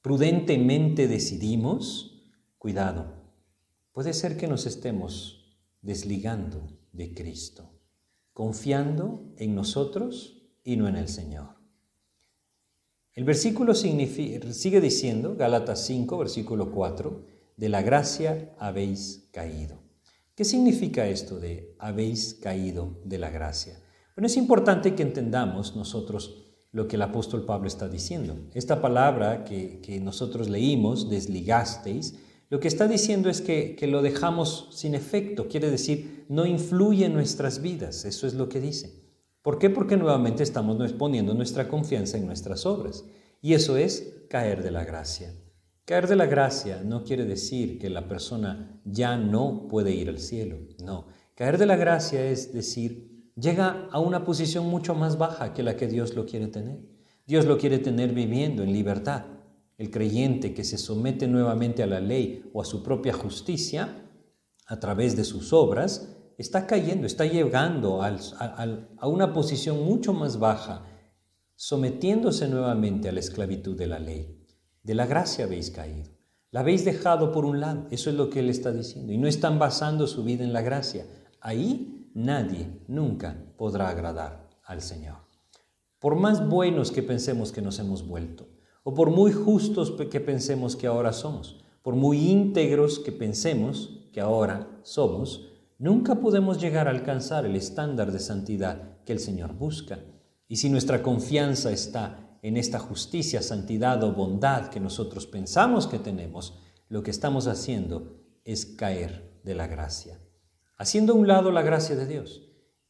prudentemente 0.00 1.08
decidimos, 1.08 2.32
cuidado, 2.58 3.21
puede 3.92 4.12
ser 4.12 4.36
que 4.36 4.48
nos 4.48 4.66
estemos 4.66 5.56
desligando 5.80 6.66
de 6.92 7.14
Cristo, 7.14 7.70
confiando 8.32 9.32
en 9.36 9.54
nosotros 9.54 10.42
y 10.64 10.76
no 10.76 10.88
en 10.88 10.96
el 10.96 11.08
Señor. 11.08 11.56
El 13.14 13.24
versículo 13.24 13.74
sigue 13.74 14.80
diciendo, 14.80 15.36
Gálatas 15.36 15.84
5, 15.84 16.16
versículo 16.16 16.72
4, 16.72 17.26
de 17.56 17.68
la 17.68 17.82
gracia 17.82 18.54
habéis 18.58 19.28
caído. 19.32 19.82
¿Qué 20.34 20.44
significa 20.44 21.06
esto 21.06 21.38
de 21.38 21.76
habéis 21.78 22.34
caído 22.34 22.98
de 23.04 23.18
la 23.18 23.30
gracia? 23.30 23.78
Bueno, 24.16 24.26
es 24.26 24.36
importante 24.38 24.94
que 24.94 25.02
entendamos 25.02 25.76
nosotros 25.76 26.42
lo 26.72 26.88
que 26.88 26.96
el 26.96 27.02
apóstol 27.02 27.44
Pablo 27.44 27.68
está 27.68 27.88
diciendo. 27.88 28.48
Esta 28.54 28.80
palabra 28.80 29.44
que, 29.44 30.00
nosotros 30.02 30.48
leímos, 30.48 31.10
desligasteis, 31.10 32.18
lo 32.52 32.60
que 32.60 32.68
está 32.68 32.86
diciendo 32.86 33.30
es 33.30 33.40
que, 33.40 33.74
que, 33.76 33.86
lo 33.86 34.02
dejamos 34.02 34.68
sin 34.72 34.94
efecto, 34.94 35.48
quiere 35.48 35.70
decir, 35.70 36.26
no 36.28 36.44
influye 36.44 37.06
en 37.06 37.14
nuestras 37.14 37.62
vidas, 37.62 38.04
eso 38.04 38.26
es 38.26 38.34
lo 38.34 38.50
que 38.50 38.60
dice. 38.60 38.92
¿Por 39.40 39.58
qué? 39.58 39.70
Porque 39.70 39.96
nuevamente 39.96 40.42
estamos 40.42 40.92
poniendo 40.92 41.32
nuestra 41.32 41.66
confianza 41.66 42.18
en 42.18 42.26
nuestras 42.26 42.66
obras. 42.66 43.06
Y 43.40 43.54
eso 43.54 43.78
es 43.78 44.26
caer 44.28 44.62
de 44.62 44.70
la 44.70 44.84
gracia. 44.84 45.34
Caer 45.86 46.06
de 46.06 46.14
la 46.14 46.26
gracia 46.26 46.82
no 46.84 47.04
quiere 47.04 47.24
decir 47.24 47.78
que 47.78 47.88
la 47.88 48.06
persona 48.06 48.82
ya 48.84 49.16
no 49.16 49.66
puede 49.66 49.92
ir 49.92 50.10
al 50.10 50.18
cielo. 50.18 50.58
No. 50.84 51.06
Caer 51.34 51.56
de 51.56 51.64
la 51.64 51.76
gracia 51.76 52.22
es 52.22 52.52
decir, 52.52 53.32
llega 53.34 53.88
a 53.90 53.98
una 53.98 54.26
posición 54.26 54.66
mucho 54.66 54.94
más 54.94 55.16
baja 55.16 55.54
que 55.54 55.62
la 55.62 55.74
que 55.74 55.88
Dios 55.88 56.14
lo 56.14 56.26
quiere 56.26 56.48
tener. 56.48 56.80
Dios 57.26 57.46
lo 57.46 57.56
quiere 57.56 57.78
tener 57.78 58.12
viviendo 58.12 58.62
en 58.62 58.74
libertad. 58.74 59.24
El 59.82 59.90
creyente 59.90 60.54
que 60.54 60.62
se 60.62 60.78
somete 60.78 61.26
nuevamente 61.26 61.82
a 61.82 61.88
la 61.88 61.98
ley 61.98 62.48
o 62.52 62.62
a 62.62 62.64
su 62.64 62.84
propia 62.84 63.12
justicia 63.12 64.08
a 64.68 64.78
través 64.78 65.16
de 65.16 65.24
sus 65.24 65.52
obras, 65.52 66.16
está 66.38 66.68
cayendo, 66.68 67.04
está 67.04 67.26
llegando 67.26 68.00
a 68.00 69.08
una 69.08 69.32
posición 69.32 69.84
mucho 69.84 70.12
más 70.12 70.38
baja, 70.38 70.86
sometiéndose 71.56 72.46
nuevamente 72.46 73.08
a 73.08 73.12
la 73.12 73.18
esclavitud 73.18 73.76
de 73.76 73.88
la 73.88 73.98
ley. 73.98 74.46
De 74.84 74.94
la 74.94 75.06
gracia 75.06 75.46
habéis 75.46 75.72
caído. 75.72 76.12
La 76.52 76.60
habéis 76.60 76.84
dejado 76.84 77.32
por 77.32 77.44
un 77.44 77.58
lado, 77.58 77.88
eso 77.90 78.08
es 78.08 78.14
lo 78.14 78.30
que 78.30 78.38
él 78.38 78.50
está 78.50 78.70
diciendo, 78.70 79.12
y 79.12 79.18
no 79.18 79.26
están 79.26 79.58
basando 79.58 80.06
su 80.06 80.22
vida 80.22 80.44
en 80.44 80.52
la 80.52 80.62
gracia. 80.62 81.06
Ahí 81.40 82.08
nadie 82.14 82.84
nunca 82.86 83.52
podrá 83.58 83.88
agradar 83.88 84.48
al 84.62 84.80
Señor. 84.80 85.16
Por 85.98 86.14
más 86.14 86.48
buenos 86.48 86.92
que 86.92 87.02
pensemos 87.02 87.50
que 87.50 87.62
nos 87.62 87.80
hemos 87.80 88.06
vuelto, 88.06 88.46
o 88.82 88.94
por 88.94 89.10
muy 89.10 89.32
justos 89.32 89.92
que 90.10 90.20
pensemos 90.20 90.76
que 90.76 90.86
ahora 90.86 91.12
somos, 91.12 91.64
por 91.82 91.94
muy 91.94 92.30
íntegros 92.30 92.98
que 92.98 93.12
pensemos 93.12 94.00
que 94.12 94.20
ahora 94.20 94.68
somos, 94.82 95.48
nunca 95.78 96.16
podemos 96.16 96.60
llegar 96.60 96.88
a 96.88 96.90
alcanzar 96.90 97.44
el 97.44 97.56
estándar 97.56 98.12
de 98.12 98.18
santidad 98.18 98.98
que 99.04 99.12
el 99.12 99.18
Señor 99.18 99.54
busca. 99.54 99.98
Y 100.48 100.56
si 100.56 100.68
nuestra 100.68 101.02
confianza 101.02 101.72
está 101.72 102.38
en 102.42 102.56
esta 102.56 102.78
justicia, 102.78 103.42
santidad 103.42 104.02
o 104.04 104.12
bondad 104.12 104.68
que 104.68 104.80
nosotros 104.80 105.26
pensamos 105.26 105.86
que 105.86 105.98
tenemos, 105.98 106.58
lo 106.88 107.02
que 107.02 107.10
estamos 107.10 107.46
haciendo 107.46 108.20
es 108.44 108.66
caer 108.66 109.40
de 109.44 109.54
la 109.54 109.66
gracia, 109.66 110.18
haciendo 110.76 111.12
a 111.12 111.16
un 111.16 111.26
lado 111.26 111.50
la 111.52 111.62
gracia 111.62 111.96
de 111.96 112.06
Dios 112.06 112.42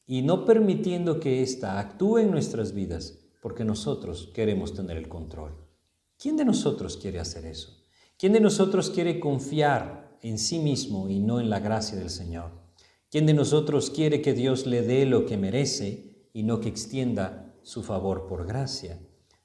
y 0.07 0.23
no 0.23 0.45
permitiendo 0.45 1.21
que 1.21 1.43
ésta 1.43 1.79
actúe 1.79 2.19
en 2.19 2.31
nuestras 2.31 2.73
vidas 2.73 3.19
porque 3.41 3.65
nosotros 3.65 4.31
queremos 4.35 4.75
tener 4.75 4.97
el 4.97 5.09
control. 5.09 5.62
¿Quién 6.23 6.37
de 6.37 6.45
nosotros 6.45 6.97
quiere 6.99 7.19
hacer 7.19 7.47
eso? 7.47 7.85
¿Quién 8.17 8.33
de 8.33 8.39
nosotros 8.39 8.91
quiere 8.91 9.19
confiar 9.19 10.17
en 10.23 10.39
sí 10.39 10.61
mismo 10.61 11.09
y 11.09 11.19
no 11.19 11.41
en 11.41 11.51
la 11.51 11.59
gracia 11.59 11.99
del 11.99 12.11
Señor? 12.11 12.53
¿Quién 13.11 13.27
de 13.27 13.35
nosotros 13.35 13.91
quiere 13.91 14.23
que 14.23 14.33
Dios 14.33 14.65
le 14.65 14.83
dé 14.83 15.05
lo 15.05 15.27
que 15.27 15.37
merece 15.37 16.29
y 16.33 16.45
no 16.45 16.61
que 16.61 16.69
extienda 16.69 17.57
su 17.65 17.83
favor 17.83 18.29
por 18.29 18.47
gracia? 18.47 19.01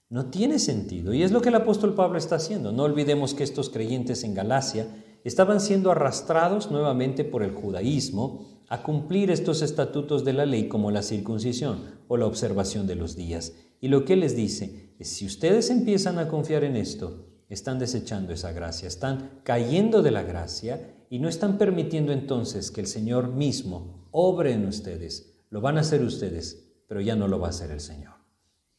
No 0.09 0.29
tiene 0.29 0.59
sentido. 0.59 1.15
Y 1.15 1.23
es 1.23 1.31
lo 1.31 1.41
que 1.41 1.49
el 1.49 1.55
apóstol 1.55 1.95
Pablo 1.95 2.19
está 2.19 2.35
haciendo. 2.35 2.71
No 2.71 2.83
olvidemos 2.83 3.33
que 3.33 3.43
estos 3.43 3.71
creyentes 3.71 4.23
en 4.23 4.35
Galacia 4.35 4.85
estaban 5.23 5.59
siendo 5.59 5.89
arrastrados 5.89 6.69
nuevamente 6.69 7.25
por 7.25 7.41
el 7.41 7.55
judaísmo 7.55 8.56
a 8.69 8.83
cumplir 8.83 9.31
estos 9.31 9.61
estatutos 9.61 10.25
de 10.25 10.33
la 10.33 10.45
ley 10.45 10.67
como 10.67 10.91
la 10.91 11.01
circuncisión 11.01 11.99
o 12.07 12.17
la 12.17 12.25
observación 12.25 12.85
de 12.85 12.95
los 12.95 13.15
días. 13.15 13.53
Y 13.79 13.87
lo 13.87 14.03
que 14.03 14.15
les 14.15 14.35
dice 14.35 14.93
es, 14.99 15.09
si 15.09 15.25
ustedes 15.25 15.69
empiezan 15.69 16.19
a 16.19 16.27
confiar 16.27 16.63
en 16.63 16.75
esto, 16.75 17.27
están 17.49 17.79
desechando 17.79 18.33
esa 18.33 18.51
gracia, 18.51 18.87
están 18.87 19.39
cayendo 19.43 20.01
de 20.01 20.11
la 20.11 20.23
gracia 20.23 21.05
y 21.09 21.19
no 21.19 21.29
están 21.29 21.57
permitiendo 21.57 22.11
entonces 22.11 22.71
que 22.71 22.81
el 22.81 22.87
Señor 22.87 23.29
mismo 23.29 24.09
obre 24.11 24.51
en 24.51 24.65
ustedes. 24.65 25.39
Lo 25.49 25.61
van 25.61 25.77
a 25.77 25.81
hacer 25.81 26.03
ustedes, 26.03 26.73
pero 26.87 26.99
ya 26.99 27.15
no 27.15 27.27
lo 27.27 27.39
va 27.39 27.47
a 27.47 27.51
hacer 27.51 27.71
el 27.71 27.79
Señor. 27.79 28.15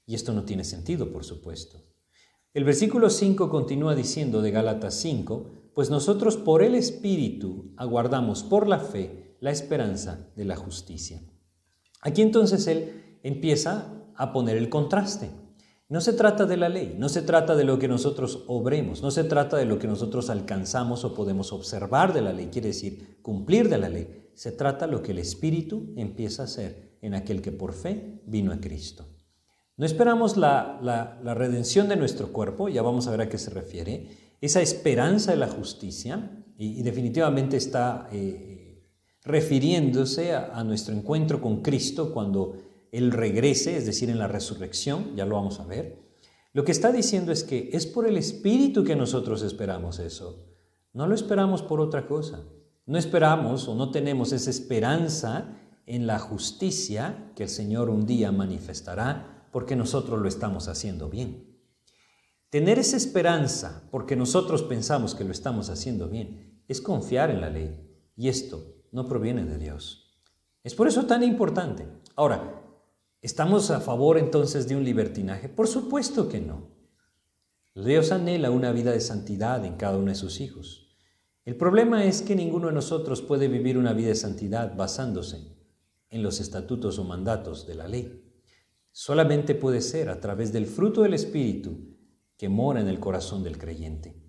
Y 0.05 0.15
esto 0.15 0.33
no 0.33 0.45
tiene 0.45 0.65
sentido, 0.65 1.11
por 1.11 1.25
supuesto. 1.25 1.83
El 2.53 2.65
versículo 2.65 3.09
5 3.09 3.49
continúa 3.49 3.95
diciendo 3.95 4.43
de 4.43 4.51
Gálatas 4.51 4.95
5, 5.01 5.71
pues 5.75 5.91
nosotros 5.91 6.37
por 6.37 6.63
el 6.63 6.75
Espíritu 6.75 7.73
aguardamos 7.77 8.43
por 8.43 8.67
la 8.67 8.81
fe 8.81 9.28
la 9.41 9.51
esperanza 9.51 10.29
de 10.37 10.45
la 10.45 10.57
justicia. 10.57 11.21
Aquí 12.01 12.23
entonces 12.23 12.67
él 12.67 13.19
empieza 13.23 13.93
a 14.15 14.33
poner 14.33 14.57
el 14.57 14.69
contraste. 14.69 15.31
No 15.89 16.01
se 16.01 16.13
trata 16.13 16.45
de 16.45 16.59
la 16.59 16.69
ley, 16.69 16.97
no 16.99 17.09
se 17.09 17.23
trata 17.23 17.57
de 17.57 17.65
lo 17.65 17.79
que 17.79 17.89
nosotros 17.89 18.45
obremos, 18.47 19.01
no 19.01 19.11
se 19.11 19.25
trata 19.25 19.57
de 19.57 19.65
lo 19.65 19.79
que 19.79 19.87
nosotros 19.87 20.29
alcanzamos 20.29 21.05
o 21.05 21.15
podemos 21.15 21.53
observar 21.53 22.13
de 22.13 22.21
la 22.21 22.33
ley, 22.33 22.49
quiere 22.53 22.69
decir 22.69 23.19
cumplir 23.23 23.71
de 23.71 23.79
la 23.79 23.89
ley. 23.89 24.31
Se 24.35 24.53
trata 24.53 24.87
lo 24.87 25.03
que 25.03 25.13
el 25.13 25.19
Espíritu 25.19 25.95
empieza 25.97 26.43
a 26.43 26.45
hacer 26.45 26.99
en 27.01 27.15
aquel 27.15 27.41
que 27.41 27.53
por 27.53 27.73
fe 27.73 28.21
vino 28.27 28.53
a 28.53 28.61
Cristo. 28.61 29.07
No 29.79 29.87
esperamos 29.87 30.37
la, 30.37 31.21
redención 31.23 31.89
de 31.89 31.97
nuestro 31.97 32.33
cuerpo, 32.33 32.69
ya 32.69 32.83
vamos 32.83 33.07
a 33.07 33.13
ver 33.13 33.23
a 33.23 33.29
qué 33.29 33.39
se 33.39 33.51
refiere, 33.51 34.09
esa 34.41 34.61
esperanza 34.61 35.31
de 35.31 35.39
la 35.39 35.49
justicia, 35.49 36.45
y, 36.59 36.83
definitivamente 36.83 37.57
está 37.57 38.09
eh, 38.13 38.58
refiriéndose 39.29 40.35
a, 40.35 40.65
nuestro 40.65 40.95
encuentro 40.95 41.41
con 41.41 41.61
Cristo 41.61 42.13
cuando 42.13 42.57
Él 42.91 43.13
regrese, 43.13 43.77
es 43.77 43.85
decir, 43.85 44.09
en 44.09 44.19
la 44.19 44.27
resurrección, 44.27 45.15
ya 45.15 45.27
lo 45.27 45.37
vamos 45.37 45.61
a 45.61 45.67
ver. 45.67 46.03
Lo 46.55 46.65
que 46.65 46.73
está 46.73 46.91
diciendo 46.91 47.31
es 47.31 47.45
que 47.45 47.69
es 47.73 47.87
por 47.87 48.09
el 48.09 48.17
Espíritu 48.17 48.83
que 48.85 48.97
nosotros 48.97 49.43
esperamos 49.43 49.99
eso, 49.99 50.47
no 50.95 51.07
lo 51.07 51.15
esperamos 51.15 51.63
por 51.63 51.81
otra 51.81 52.07
cosa. 52.07 52.43
No 52.87 52.97
esperamos 52.97 53.69
o 53.69 53.75
no 53.75 53.91
tenemos 53.91 54.33
esa 54.33 54.49
esperanza 54.49 55.59
en 55.85 56.07
la 56.07 56.19
justicia 56.19 57.31
que 57.37 57.43
el 57.43 57.49
Señor 57.51 57.91
un 57.91 58.07
día 58.07 58.33
manifestará 58.33 59.47
porque 59.53 59.77
nosotros 59.77 60.19
lo 60.19 60.27
estamos 60.27 60.69
haciendo 60.69 61.11
bien. 61.11 61.55
Tener 62.49 62.79
esa 62.79 62.97
esperanza 62.97 63.87
porque 63.91 64.17
nosotros 64.17 64.63
pensamos 64.63 65.15
que 65.15 65.25
lo 65.25 65.33
estamos 65.33 65.69
haciendo 65.69 66.09
bien 66.09 66.63
es 66.67 66.81
confiar 66.81 67.31
en 67.31 67.43
la 67.43 67.51
ley 67.51 67.79
y 68.17 68.29
esto 68.29 68.78
no 68.93 69.07
proviene 69.07 69.45
de 69.45 69.59
Dios. 69.59 70.19
Es 70.63 70.75
por 70.75 70.89
eso 70.89 71.07
tan 71.07 71.23
importante. 71.23 71.87
Ahora, 72.17 72.63
¿estamos 73.23 73.71
a 73.71 73.81
favor 73.81 74.19
entonces 74.19 74.69
de 74.69 74.77
un 74.77 74.85
libertinaje? 74.85 75.49
Por 75.49 75.69
supuesto 75.69 76.29
que 76.29 76.41
no. 76.41 76.69
Dios 77.75 78.11
anhela 78.11 78.51
una 78.51 78.73
vida 78.73 78.91
de 78.91 79.01
santidad 79.01 79.65
en 79.65 79.77
cada 79.77 79.97
uno 79.97 80.09
de 80.11 80.17
sus 80.17 80.41
hijos. 80.41 80.97
El 81.45 81.57
problema 81.57 82.05
es 82.05 82.23
que 82.23 82.35
ninguno 82.35 82.67
de 82.67 82.75
nosotros 82.75 83.23
puede 83.23 83.49
vivir 83.49 83.79
una 83.79 83.93
vida 83.93 84.09
de 84.09 84.15
santidad 84.15 84.77
basándose 84.77 85.57
en 86.11 86.23
los 86.23 86.41
estatutos 86.41 86.99
o 86.99 87.05
mandatos 87.05 87.67
de 87.67 87.75
la 87.75 87.87
ley 87.89 88.25
solamente 88.99 89.55
puede 89.55 89.81
ser 89.81 90.09
a 90.09 90.19
través 90.19 90.53
del 90.53 90.67
fruto 90.67 91.03
del 91.03 91.15
Espíritu 91.15 91.97
que 92.37 92.49
mora 92.49 92.81
en 92.81 92.89
el 92.89 92.99
corazón 92.99 93.45
del 93.45 93.57
creyente. 93.57 94.21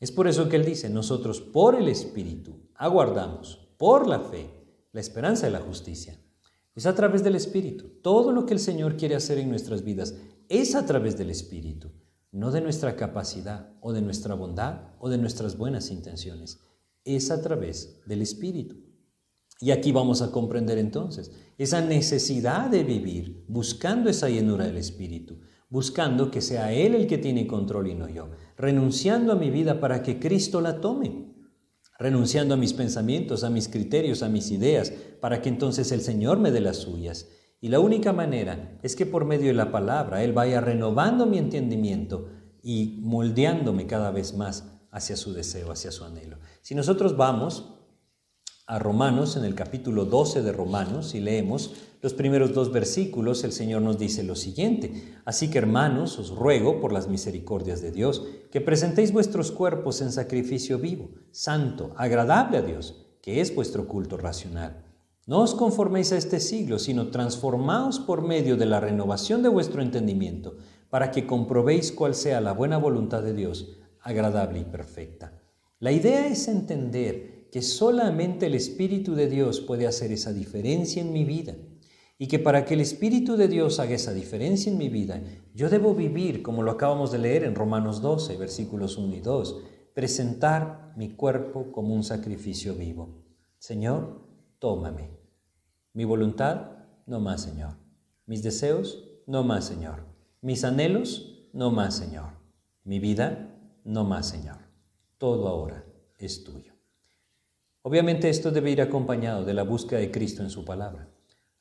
Es 0.00 0.12
por 0.12 0.28
eso 0.28 0.50
que 0.50 0.56
Él 0.56 0.66
dice, 0.66 0.90
nosotros 0.90 1.40
por 1.40 1.74
el 1.74 1.88
Espíritu 1.88 2.68
aguardamos, 2.74 3.67
por 3.78 4.06
la 4.08 4.20
fe, 4.20 4.50
la 4.92 5.00
esperanza 5.00 5.46
de 5.46 5.52
la 5.52 5.60
justicia. 5.60 6.18
Es 6.74 6.84
a 6.84 6.94
través 6.94 7.24
del 7.24 7.36
Espíritu. 7.36 8.00
Todo 8.02 8.32
lo 8.32 8.44
que 8.44 8.52
el 8.52 8.60
Señor 8.60 8.96
quiere 8.96 9.14
hacer 9.14 9.38
en 9.38 9.48
nuestras 9.48 9.82
vidas 9.82 10.16
es 10.48 10.74
a 10.74 10.84
través 10.84 11.16
del 11.16 11.30
Espíritu, 11.30 11.92
no 12.32 12.50
de 12.50 12.60
nuestra 12.60 12.96
capacidad 12.96 13.72
o 13.80 13.92
de 13.92 14.02
nuestra 14.02 14.34
bondad 14.34 14.92
o 14.98 15.08
de 15.08 15.18
nuestras 15.18 15.56
buenas 15.56 15.90
intenciones. 15.90 16.58
Es 17.04 17.30
a 17.30 17.40
través 17.40 18.00
del 18.06 18.20
Espíritu. 18.20 18.76
Y 19.60 19.70
aquí 19.70 19.92
vamos 19.92 20.22
a 20.22 20.30
comprender 20.30 20.78
entonces 20.78 21.32
esa 21.56 21.80
necesidad 21.80 22.70
de 22.70 22.84
vivir 22.84 23.44
buscando 23.48 24.10
esa 24.10 24.28
llenura 24.28 24.66
del 24.66 24.76
Espíritu, 24.76 25.40
buscando 25.68 26.30
que 26.30 26.40
sea 26.40 26.72
Él 26.72 26.94
el 26.94 27.06
que 27.06 27.18
tiene 27.18 27.46
control 27.46 27.88
y 27.88 27.94
no 27.94 28.08
yo, 28.08 28.30
renunciando 28.56 29.32
a 29.32 29.36
mi 29.36 29.50
vida 29.50 29.80
para 29.80 30.02
que 30.02 30.18
Cristo 30.18 30.60
la 30.60 30.80
tome, 30.80 31.27
renunciando 31.98 32.54
a 32.54 32.56
mis 32.56 32.72
pensamientos, 32.72 33.42
a 33.42 33.50
mis 33.50 33.68
criterios, 33.68 34.22
a 34.22 34.28
mis 34.28 34.50
ideas, 34.50 34.92
para 35.20 35.42
que 35.42 35.48
entonces 35.48 35.90
el 35.90 36.00
Señor 36.00 36.38
me 36.38 36.52
dé 36.52 36.60
las 36.60 36.76
suyas. 36.76 37.28
Y 37.60 37.68
la 37.68 37.80
única 37.80 38.12
manera 38.12 38.78
es 38.82 38.94
que 38.94 39.04
por 39.04 39.24
medio 39.24 39.48
de 39.48 39.54
la 39.54 39.72
palabra 39.72 40.22
Él 40.22 40.32
vaya 40.32 40.60
renovando 40.60 41.26
mi 41.26 41.38
entendimiento 41.38 42.28
y 42.62 43.00
moldeándome 43.02 43.86
cada 43.86 44.12
vez 44.12 44.34
más 44.34 44.78
hacia 44.92 45.16
su 45.16 45.32
deseo, 45.32 45.72
hacia 45.72 45.90
su 45.90 46.04
anhelo. 46.04 46.38
Si 46.62 46.74
nosotros 46.74 47.16
vamos 47.16 47.77
a 48.68 48.78
Romanos, 48.78 49.38
en 49.38 49.46
el 49.46 49.54
capítulo 49.54 50.04
12 50.04 50.42
de 50.42 50.52
Romanos, 50.52 51.14
y 51.14 51.20
leemos 51.20 51.72
los 52.02 52.12
primeros 52.12 52.52
dos 52.52 52.70
versículos, 52.70 53.42
el 53.42 53.52
Señor 53.52 53.80
nos 53.80 53.98
dice 53.98 54.22
lo 54.22 54.36
siguiente, 54.36 55.16
así 55.24 55.48
que 55.48 55.56
hermanos, 55.56 56.18
os 56.18 56.36
ruego 56.36 56.78
por 56.78 56.92
las 56.92 57.08
misericordias 57.08 57.80
de 57.80 57.92
Dios, 57.92 58.22
que 58.52 58.60
presentéis 58.60 59.10
vuestros 59.10 59.52
cuerpos 59.52 60.02
en 60.02 60.12
sacrificio 60.12 60.78
vivo, 60.78 61.08
santo, 61.30 61.94
agradable 61.96 62.58
a 62.58 62.62
Dios, 62.62 63.06
que 63.22 63.40
es 63.40 63.54
vuestro 63.54 63.88
culto 63.88 64.18
racional. 64.18 64.84
No 65.26 65.40
os 65.40 65.54
conforméis 65.54 66.12
a 66.12 66.18
este 66.18 66.38
siglo, 66.38 66.78
sino 66.78 67.08
transformaos 67.08 67.98
por 67.98 68.20
medio 68.20 68.58
de 68.58 68.66
la 68.66 68.80
renovación 68.80 69.42
de 69.42 69.48
vuestro 69.48 69.80
entendimiento, 69.80 70.58
para 70.90 71.10
que 71.10 71.26
comprobéis 71.26 71.90
cuál 71.90 72.14
sea 72.14 72.42
la 72.42 72.52
buena 72.52 72.76
voluntad 72.76 73.22
de 73.22 73.32
Dios, 73.32 73.78
agradable 74.02 74.60
y 74.60 74.64
perfecta. 74.64 75.40
La 75.80 75.90
idea 75.90 76.26
es 76.26 76.48
entender 76.48 77.37
que 77.50 77.62
solamente 77.62 78.46
el 78.46 78.54
Espíritu 78.54 79.14
de 79.14 79.28
Dios 79.28 79.60
puede 79.60 79.86
hacer 79.86 80.12
esa 80.12 80.32
diferencia 80.32 81.02
en 81.02 81.12
mi 81.12 81.24
vida. 81.24 81.54
y 82.20 82.26
que 82.26 82.40
para 82.40 82.64
que 82.64 82.74
el 82.74 82.80
Espíritu 82.80 83.36
de 83.36 83.46
Dios 83.46 83.78
haga 83.78 83.94
esa 83.94 84.12
diferencia 84.12 84.72
en 84.72 84.76
mi 84.76 84.88
vida, 84.88 85.22
yo 85.54 85.70
debo 85.70 85.94
vivir, 85.94 86.42
como 86.42 86.64
lo 86.64 86.72
acabamos 86.72 87.12
de 87.12 87.18
leer 87.18 87.44
en 87.44 87.54
Romanos 87.54 88.02
12, 88.02 88.36
versículos 88.36 88.98
1 88.98 89.14
y 89.14 89.20
2, 89.20 89.62
presentar 89.94 90.92
mi 90.96 91.10
cuerpo 91.10 91.70
como 91.70 91.94
un 91.94 92.02
sacrificio 92.02 92.74
vivo. 92.74 93.22
Señor, 93.58 94.20
tómame. 94.58 95.10
Mi 95.92 96.04
voluntad, 96.04 96.72
no 97.06 97.20
más, 97.20 97.42
Señor. 97.42 97.76
Mis 98.26 98.42
deseos, 98.42 99.04
no 99.26 99.44
más, 99.44 99.64
Señor. 99.64 100.04
Mis 100.40 100.64
anhelos, 100.64 101.48
no 101.52 101.70
más, 101.70 101.96
Señor. 101.96 102.32
Mi 102.82 102.98
vida, 102.98 103.56
no 103.84 104.04
más, 104.04 104.28
Señor. 104.28 104.58
Todo 105.18 105.46
ahora 105.46 105.84
es 106.18 106.42
tuyo. 106.42 106.77
Obviamente 107.88 108.28
esto 108.28 108.50
debe 108.50 108.70
ir 108.70 108.82
acompañado 108.82 109.46
de 109.46 109.54
la 109.54 109.62
búsqueda 109.62 109.98
de 109.98 110.10
Cristo 110.10 110.42
en 110.42 110.50
su 110.50 110.62
palabra. 110.62 111.08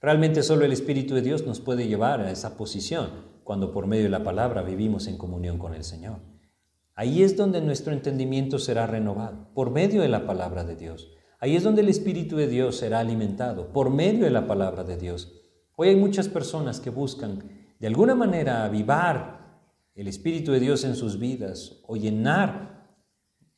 Realmente 0.02 0.44
solo 0.44 0.66
el 0.66 0.74
Espíritu 0.74 1.16
de 1.16 1.22
Dios 1.22 1.46
nos 1.46 1.62
puede 1.62 1.88
llevar 1.88 2.20
a 2.20 2.32
esa 2.32 2.58
posición 2.58 3.12
cuando 3.46 3.72
por 3.72 3.88
medio 3.88 4.04
de 4.04 4.10
la 4.10 4.26
palabra 4.26 4.62
vivimos 4.62 5.08
en 5.08 5.18
comunión 5.18 5.58
con 5.58 5.74
el 5.74 5.86
Señor. 5.86 6.20
Ahí 6.96 7.24
es 7.24 7.38
donde 7.38 7.62
nuestro 7.62 7.94
entendimiento 7.94 8.60
será 8.60 8.86
renovado, 8.88 9.54
por 9.54 9.72
medio 9.72 10.02
de 10.02 10.10
la 10.10 10.28
palabra 10.28 10.66
de 10.66 10.76
Dios. 10.76 11.14
Ahí 11.40 11.56
es 11.56 11.64
donde 11.64 11.80
el 11.80 11.88
Espíritu 11.88 12.36
de 12.36 12.50
Dios 12.50 12.76
será 12.76 13.00
alimentado, 13.00 13.72
por 13.72 13.90
medio 13.90 14.26
de 14.26 14.32
la 14.32 14.48
palabra 14.48 14.84
de 14.84 14.98
Dios. 14.98 15.34
Hoy 15.78 15.88
hay 15.88 15.96
muchas 15.96 16.28
personas 16.28 16.82
que 16.82 16.90
buscan 16.90 17.42
de 17.80 17.88
alguna 17.88 18.16
manera 18.16 18.66
avivar 18.66 19.62
el 19.96 20.10
Espíritu 20.10 20.52
de 20.52 20.60
Dios 20.60 20.84
en 20.84 20.98
sus 20.98 21.20
vidas 21.20 21.82
o 21.88 21.96
llenar 21.96 22.86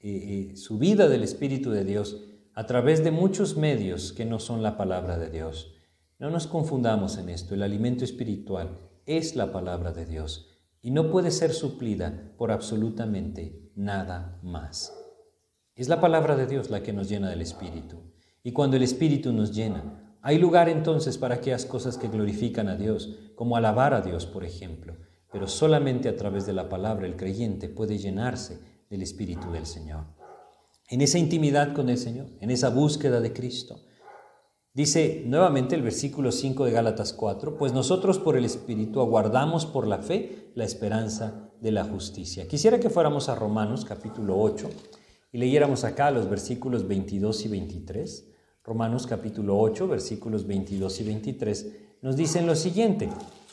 eh, 0.02 0.52
eh, 0.52 0.56
su 0.56 0.78
vida 0.78 1.10
del 1.10 1.24
Espíritu 1.24 1.72
de 1.72 1.84
Dios 1.84 2.29
a 2.60 2.66
través 2.66 3.06
de 3.06 3.12
muchos 3.12 3.56
medios 3.56 4.12
que 4.12 4.26
no 4.26 4.38
son 4.38 4.62
la 4.62 4.76
palabra 4.76 5.18
de 5.18 5.30
Dios. 5.30 5.76
No 6.18 6.30
nos 6.30 6.46
confundamos 6.46 7.18
en 7.18 7.30
esto, 7.30 7.56
el 7.56 7.64
alimento 7.64 8.04
espiritual 8.04 8.82
es 9.06 9.38
la 9.38 9.54
palabra 9.54 9.94
de 9.94 10.06
Dios 10.06 10.50
y 10.82 10.92
no 10.92 11.10
puede 11.10 11.32
ser 11.32 11.54
suplida 11.54 12.34
por 12.38 12.52
absolutamente 12.52 13.72
nada 13.76 14.38
más. 14.44 14.94
Es 15.74 15.88
la 15.88 16.02
palabra 16.02 16.36
de 16.36 16.48
Dios 16.48 16.70
la 16.70 16.84
que 16.84 16.92
nos 16.92 17.08
llena 17.08 17.30
del 17.30 17.42
Espíritu. 17.42 18.02
Y 18.44 18.52
cuando 18.52 18.76
el 18.76 18.84
Espíritu 18.84 19.32
nos 19.32 19.56
llena, 19.56 20.18
hay 20.22 20.38
lugar 20.38 20.68
entonces 20.68 21.18
para 21.18 21.36
aquellas 21.36 21.66
cosas 21.66 21.98
que 21.98 22.10
glorifican 22.10 22.68
a 22.68 22.76
Dios, 22.76 23.20
como 23.36 23.56
alabar 23.56 23.94
a 23.94 24.02
Dios, 24.02 24.26
por 24.26 24.44
ejemplo. 24.44 24.98
Pero 25.32 25.48
solamente 25.48 26.10
a 26.10 26.18
través 26.18 26.46
de 26.46 26.52
la 26.52 26.68
palabra 26.68 27.08
el 27.08 27.16
creyente 27.16 27.70
puede 27.70 27.98
llenarse 27.98 28.60
del 28.90 29.02
Espíritu 29.02 29.50
del 29.50 29.66
Señor. 29.66 30.19
En 30.90 31.02
esa 31.02 31.20
intimidad 31.20 31.74
con 31.74 31.90
el 31.90 31.98
Señor, 31.98 32.28
en 32.42 32.52
esa 32.52 32.70
búsqueda 32.70 33.22
de 33.22 33.32
Cristo, 33.32 33.80
Dice 34.80 35.24
nuevamente 35.26 35.76
el 35.76 35.82
versículo 35.82 36.32
5 36.32 36.64
de 36.64 36.72
Gálatas 36.72 37.12
4, 37.12 37.58
pues 37.58 37.74
nosotros 37.74 38.20
por 38.20 38.38
el 38.38 38.46
Espíritu 38.46 39.02
aguardamos 39.02 39.66
por 39.66 39.88
la 39.88 39.98
fe 39.98 40.52
la 40.54 40.64
esperanza 40.64 41.52
de 41.60 41.72
la 41.72 41.84
justicia. 41.84 42.48
Quisiera 42.48 42.80
que 42.80 42.92
fuéramos 42.92 43.30
a 43.30 43.36
Romanos 43.36 43.84
capítulo 43.84 44.40
8 44.40 44.70
y 45.34 45.40
leyéramos 45.40 45.84
acá 45.84 46.12
los 46.12 46.30
versículos 46.30 46.88
22 46.88 47.46
y 47.46 47.48
23. 47.50 48.28
Romanos 48.64 49.08
capítulo 49.08 49.60
8, 49.60 49.88
versículos 49.88 50.46
22 50.46 51.02
y 51.02 51.04
23, 51.04 51.74
nos 52.04 52.16
dicen 52.16 52.46
lo 52.46 52.56
siguiente. 52.56 53.10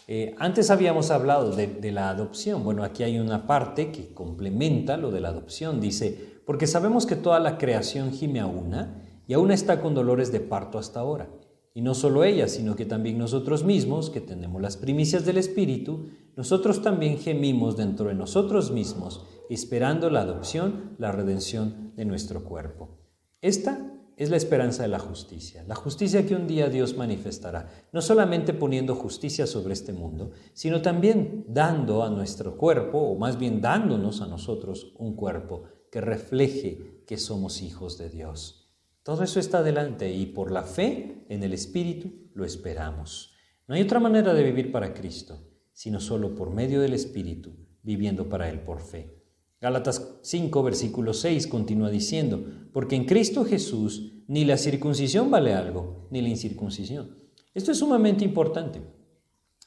Eh, 0.06 0.34
antes 0.38 0.70
habíamos 0.70 1.10
hablado 1.10 1.56
de, 1.56 1.66
de 1.66 1.92
la 1.92 2.10
adopción. 2.10 2.62
Bueno, 2.62 2.84
aquí 2.84 3.02
hay 3.02 3.18
una 3.18 3.46
parte 3.46 3.90
que 3.90 4.12
complementa 4.12 4.98
lo 4.98 5.10
de 5.10 5.20
la 5.20 5.30
adopción. 5.30 5.80
Dice, 5.80 6.35
porque 6.46 6.68
sabemos 6.68 7.04
que 7.04 7.16
toda 7.16 7.40
la 7.40 7.58
creación 7.58 8.12
gime 8.12 8.40
a 8.40 8.46
una 8.46 9.02
y 9.26 9.34
aún 9.34 9.50
está 9.50 9.82
con 9.82 9.94
dolores 9.94 10.30
de 10.32 10.40
parto 10.40 10.78
hasta 10.78 11.00
ahora. 11.00 11.28
Y 11.74 11.82
no 11.82 11.92
solo 11.92 12.24
ella, 12.24 12.48
sino 12.48 12.76
que 12.76 12.86
también 12.86 13.18
nosotros 13.18 13.64
mismos, 13.64 14.08
que 14.08 14.22
tenemos 14.22 14.62
las 14.62 14.78
primicias 14.78 15.26
del 15.26 15.36
Espíritu, 15.36 16.06
nosotros 16.36 16.80
también 16.80 17.18
gemimos 17.18 17.76
dentro 17.76 18.08
de 18.08 18.14
nosotros 18.14 18.70
mismos, 18.70 19.26
esperando 19.50 20.08
la 20.08 20.22
adopción, 20.22 20.94
la 20.98 21.12
redención 21.12 21.92
de 21.96 22.04
nuestro 22.06 22.44
cuerpo. 22.44 22.96
Esta 23.42 23.92
es 24.16 24.30
la 24.30 24.38
esperanza 24.38 24.82
de 24.82 24.88
la 24.88 24.98
justicia, 24.98 25.64
la 25.68 25.74
justicia 25.74 26.24
que 26.26 26.34
un 26.34 26.46
día 26.46 26.70
Dios 26.70 26.96
manifestará, 26.96 27.68
no 27.92 28.00
solamente 28.00 28.54
poniendo 28.54 28.94
justicia 28.94 29.46
sobre 29.46 29.74
este 29.74 29.92
mundo, 29.92 30.30
sino 30.54 30.80
también 30.80 31.44
dando 31.48 32.02
a 32.02 32.08
nuestro 32.08 32.56
cuerpo, 32.56 32.98
o 32.98 33.18
más 33.18 33.38
bien 33.38 33.60
dándonos 33.60 34.22
a 34.22 34.26
nosotros 34.26 34.94
un 34.96 35.14
cuerpo 35.14 35.64
que 35.96 36.02
refleje 36.02 37.04
que 37.06 37.16
somos 37.16 37.62
hijos 37.62 37.96
de 37.96 38.10
Dios. 38.10 38.68
Todo 39.02 39.24
eso 39.24 39.40
está 39.40 39.62
delante 39.62 40.12
y 40.12 40.26
por 40.26 40.52
la 40.52 40.62
fe 40.62 41.24
en 41.30 41.42
el 41.42 41.54
Espíritu 41.54 42.12
lo 42.34 42.44
esperamos. 42.44 43.32
No 43.66 43.74
hay 43.74 43.80
otra 43.80 43.98
manera 43.98 44.34
de 44.34 44.42
vivir 44.42 44.70
para 44.70 44.92
Cristo, 44.92 45.40
sino 45.72 45.98
solo 45.98 46.34
por 46.34 46.50
medio 46.50 46.82
del 46.82 46.92
Espíritu, 46.92 47.54
viviendo 47.82 48.28
para 48.28 48.50
Él 48.50 48.60
por 48.60 48.82
fe. 48.82 49.22
Gálatas 49.58 50.18
5, 50.20 50.62
versículo 50.62 51.14
6 51.14 51.46
continúa 51.46 51.88
diciendo, 51.88 52.44
porque 52.74 52.94
en 52.94 53.06
Cristo 53.06 53.46
Jesús 53.46 54.12
ni 54.28 54.44
la 54.44 54.58
circuncisión 54.58 55.30
vale 55.30 55.54
algo, 55.54 56.08
ni 56.10 56.20
la 56.20 56.28
incircuncisión. 56.28 57.16
Esto 57.54 57.72
es 57.72 57.78
sumamente 57.78 58.22
importante. 58.22 58.82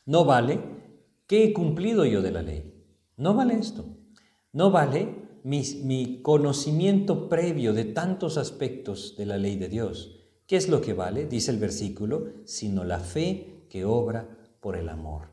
No 0.06 0.26
vale 0.26 0.60
que 1.26 1.44
he 1.44 1.54
cumplido 1.54 2.06
yo 2.06 2.22
de 2.22 2.32
la 2.32 2.44
ley. 2.44 2.72
No 3.18 3.34
vale 3.34 3.56
esto. 3.56 3.98
No 4.54 4.70
vale 4.70 5.19
mi, 5.44 6.22
conocimiento 6.22 7.30
previo 7.30 7.74
de 7.74 7.86
tantos 7.86 8.38
aspectos 8.38 9.16
de 9.18 9.26
la 9.26 9.38
ley 9.38 9.56
de 9.56 9.70
Dios. 9.70 10.16
¿Qué 10.48 10.56
es 10.56 10.70
lo 10.70 10.82
que 10.82 10.94
vale? 10.94 11.26
Dice 11.26 11.52
el 11.52 11.58
versículo, 11.58 12.28
sino 12.46 12.84
la 12.84 13.00
fe 13.00 13.66
que 13.70 13.86
obra 13.86 14.38
por 14.60 14.76
el 14.76 14.90
amor. 14.90 15.30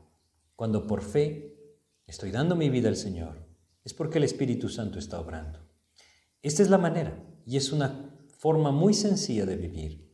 Cuando 0.55 0.87
por 0.87 1.01
fe 1.01 1.55
estoy 2.05 2.31
dando 2.31 2.55
mi 2.55 2.69
vida 2.69 2.89
al 2.89 2.95
Señor, 2.95 3.45
es 3.83 3.93
porque 3.93 4.17
el 4.17 4.23
Espíritu 4.23 4.69
Santo 4.69 4.99
está 4.99 5.19
obrando. 5.19 5.59
Esta 6.41 6.61
es 6.61 6.69
la 6.69 6.77
manera 6.77 7.23
y 7.45 7.57
es 7.57 7.71
una 7.71 8.13
forma 8.37 8.71
muy 8.71 8.93
sencilla 8.93 9.45
de 9.45 9.55
vivir. 9.55 10.07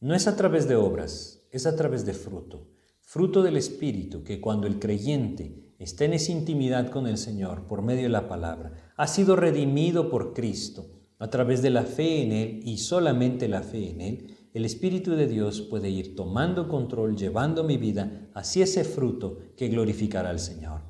No 0.00 0.14
es 0.14 0.26
a 0.26 0.36
través 0.36 0.68
de 0.68 0.76
obras, 0.76 1.46
es 1.50 1.66
a 1.66 1.76
través 1.76 2.04
de 2.04 2.14
fruto. 2.14 2.68
Fruto 3.00 3.42
del 3.42 3.56
Espíritu 3.56 4.22
que 4.22 4.40
cuando 4.40 4.66
el 4.66 4.78
creyente 4.78 5.67
está 5.78 6.04
en 6.04 6.14
esa 6.14 6.32
intimidad 6.32 6.90
con 6.90 7.06
el 7.06 7.18
Señor 7.18 7.66
por 7.66 7.82
medio 7.82 8.04
de 8.04 8.08
la 8.08 8.28
palabra, 8.28 8.92
ha 8.96 9.06
sido 9.06 9.36
redimido 9.36 10.10
por 10.10 10.34
Cristo 10.34 10.86
a 11.18 11.30
través 11.30 11.62
de 11.62 11.70
la 11.70 11.82
fe 11.82 12.22
en 12.22 12.32
Él 12.32 12.60
y 12.64 12.78
solamente 12.78 13.48
la 13.48 13.62
fe 13.62 13.90
en 13.90 14.00
Él, 14.00 14.36
el 14.54 14.64
Espíritu 14.64 15.12
de 15.12 15.26
Dios 15.26 15.60
puede 15.60 15.90
ir 15.90 16.16
tomando 16.16 16.68
control, 16.68 17.16
llevando 17.16 17.64
mi 17.64 17.76
vida 17.76 18.28
hacia 18.34 18.64
ese 18.64 18.84
fruto 18.84 19.38
que 19.56 19.68
glorificará 19.68 20.30
al 20.30 20.40
Señor. 20.40 20.82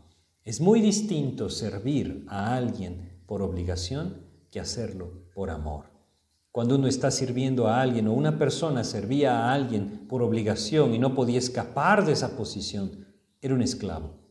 Es 0.44 0.60
muy 0.60 0.80
distinto 0.80 1.50
servir 1.50 2.24
a 2.28 2.56
alguien 2.56 3.22
por 3.26 3.42
obligación 3.42 4.22
que 4.50 4.60
hacerlo 4.60 5.28
por 5.34 5.50
amor. 5.50 5.90
Cuando 6.50 6.76
uno 6.76 6.86
está 6.88 7.10
sirviendo 7.10 7.68
a 7.68 7.80
alguien 7.82 8.08
o 8.08 8.14
una 8.14 8.38
persona 8.38 8.84
servía 8.84 9.38
a 9.38 9.52
alguien 9.52 10.06
por 10.08 10.22
obligación 10.22 10.94
y 10.94 10.98
no 10.98 11.14
podía 11.14 11.38
escapar 11.38 12.06
de 12.06 12.12
esa 12.12 12.36
posición, 12.36 13.06
era 13.40 13.54
un 13.54 13.62
esclavo. 13.62 14.27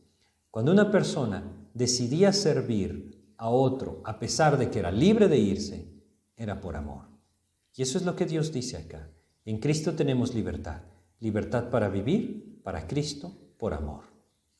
Cuando 0.50 0.72
una 0.72 0.90
persona 0.90 1.44
decidía 1.74 2.32
servir 2.32 3.32
a 3.36 3.50
otro 3.50 4.00
a 4.04 4.18
pesar 4.18 4.58
de 4.58 4.70
que 4.70 4.78
era 4.78 4.90
libre 4.90 5.28
de 5.28 5.38
irse, 5.38 5.92
era 6.36 6.60
por 6.60 6.76
amor. 6.76 7.04
Y 7.74 7.82
eso 7.82 7.98
es 7.98 8.04
lo 8.04 8.16
que 8.16 8.26
Dios 8.26 8.52
dice 8.52 8.76
acá. 8.76 9.10
En 9.44 9.58
Cristo 9.58 9.92
tenemos 9.92 10.34
libertad. 10.34 10.82
Libertad 11.20 11.70
para 11.70 11.88
vivir, 11.88 12.60
para 12.62 12.86
Cristo, 12.86 13.36
por 13.58 13.74
amor. 13.74 14.04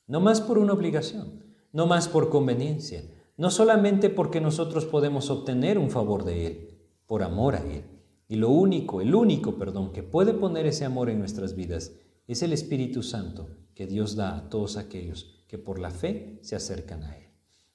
No 0.07 0.20
más 0.20 0.40
por 0.40 0.59
una 0.59 0.74
obligación, 0.74 1.42
no 1.72 1.87
más 1.87 2.09
por 2.09 2.31
conveniencia, 2.31 3.03
no 3.37 3.51
solamente 3.51 4.11
porque 4.11 4.40
nosotros 4.40 4.85
podemos 4.85 5.31
obtener 5.31 5.79
un 5.79 5.90
favor 5.90 6.24
de 6.24 6.46
Él, 6.46 6.79
por 7.07 7.22
amor 7.22 7.57
a 7.57 7.62
Él. 7.62 7.85
Y 8.29 8.37
lo 8.37 8.51
único, 8.51 9.01
el 9.01 9.14
único, 9.14 9.57
perdón, 9.57 9.92
que 9.92 10.03
puede 10.03 10.35
poner 10.35 10.66
ese 10.66 10.85
amor 10.85 11.09
en 11.09 11.18
nuestras 11.18 11.55
vidas 11.55 11.92
es 12.27 12.42
el 12.42 12.53
Espíritu 12.53 13.03
Santo 13.03 13.48
que 13.74 13.87
Dios 13.87 14.16
da 14.16 14.37
a 14.37 14.48
todos 14.51 14.77
aquellos 14.77 15.38
que 15.48 15.58
por 15.58 15.80
la 15.80 15.90
fe 15.90 16.38
se 16.42 16.54
acercan 16.54 17.02
a 17.02 17.16
Él. 17.16 17.24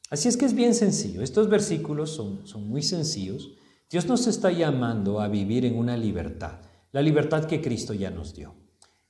Así 0.10 0.30
es 0.30 0.38
que 0.38 0.46
es 0.46 0.54
bien 0.54 0.76
sencillo. 0.76 1.24
Estos 1.24 1.50
versículos 1.50 2.12
son, 2.12 2.46
son 2.46 2.70
muy 2.70 2.84
sencillos. 2.84 3.56
Dios 3.90 4.06
nos 4.06 4.28
está 4.28 4.52
llamando 4.52 5.20
a 5.20 5.28
vivir 5.28 5.66
en 5.66 5.78
una 5.78 5.98
libertad, 5.98 6.62
la 6.92 7.02
libertad 7.02 7.46
que 7.46 7.62
Cristo 7.62 7.94
ya 7.94 8.12
nos 8.12 8.36
dio. 8.36 8.56